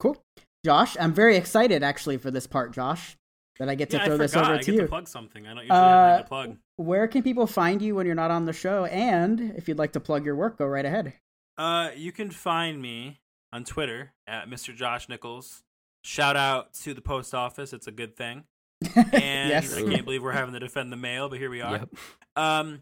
[0.00, 0.16] Cool.
[0.64, 3.18] Josh, I'm very excited actually for this part, Josh,
[3.58, 4.80] that I get to Yeah, throw I this over I to get you.
[4.80, 5.46] to plug something.
[5.46, 6.56] I don't usually have anything Uh, to plug.
[6.76, 8.86] Where can people find you when you're not on the show?
[8.86, 11.12] And if you'd like to plug your work, go right ahead.
[11.58, 13.20] Uh, you can find me
[13.52, 14.74] on Twitter at Mr.
[14.74, 15.62] Josh Nichols.
[16.02, 17.74] Shout out to the post office.
[17.74, 18.44] It's a good thing.
[18.96, 19.74] And yes.
[19.76, 21.72] I can't believe we're having to defend the mail, but here we are.
[21.72, 21.88] Yep.
[22.36, 22.80] Um,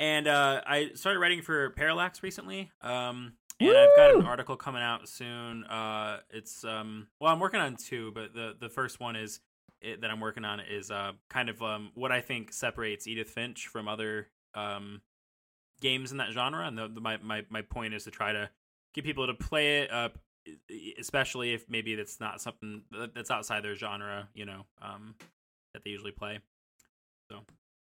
[0.00, 2.70] and uh, I started writing for Parallax recently.
[2.80, 5.64] Um, and I've got an article coming out soon.
[5.64, 9.40] Uh, it's um, well, I'm working on two, but the the first one is
[9.82, 13.28] it, that I'm working on is uh, kind of um, what I think separates Edith
[13.28, 15.02] Finch from other um,
[15.82, 16.66] games in that genre.
[16.66, 18.48] And the, the, my my my point is to try to
[18.94, 20.18] get people to play it up,
[20.98, 24.28] especially if maybe that's not something that's outside their genre.
[24.34, 25.16] You know, um,
[25.74, 26.38] that they usually play.
[27.30, 27.40] So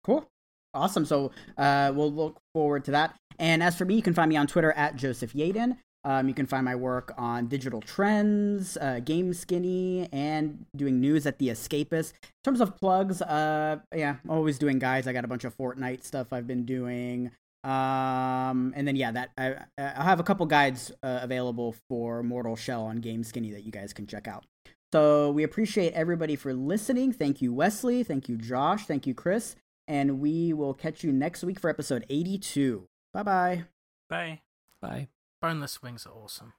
[0.03, 0.29] cool.
[0.73, 1.05] Awesome.
[1.05, 3.15] So uh, we'll look forward to that.
[3.39, 5.77] And as for me, you can find me on Twitter at Joseph Yaden.
[6.03, 11.27] Um, you can find my work on digital trends, uh, Game Skinny, and doing news
[11.27, 12.13] at The Escapist.
[12.23, 15.07] In terms of plugs, uh, yeah, always doing guys.
[15.07, 17.31] I got a bunch of Fortnite stuff I've been doing.
[17.63, 22.55] Um, and then yeah, that I I have a couple guides uh, available for Mortal
[22.55, 24.45] Shell on Game Skinny that you guys can check out.
[24.91, 27.13] So we appreciate everybody for listening.
[27.13, 28.03] Thank you, Wesley.
[28.03, 28.87] Thank you, Josh.
[28.87, 29.55] Thank you, Chris.
[29.91, 32.87] And we will catch you next week for episode 82.
[33.13, 33.63] Bye bye.
[34.09, 34.39] Bye.
[34.81, 35.09] Bye.
[35.41, 36.53] boneless wings are awesome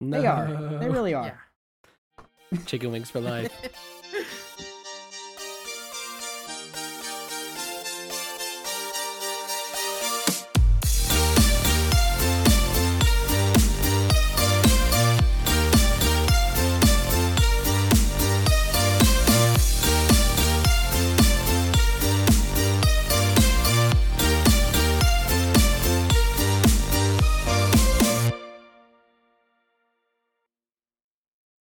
[0.00, 0.78] They are.
[0.78, 1.26] They really are.
[2.52, 3.50] yeah Chicken wings for life.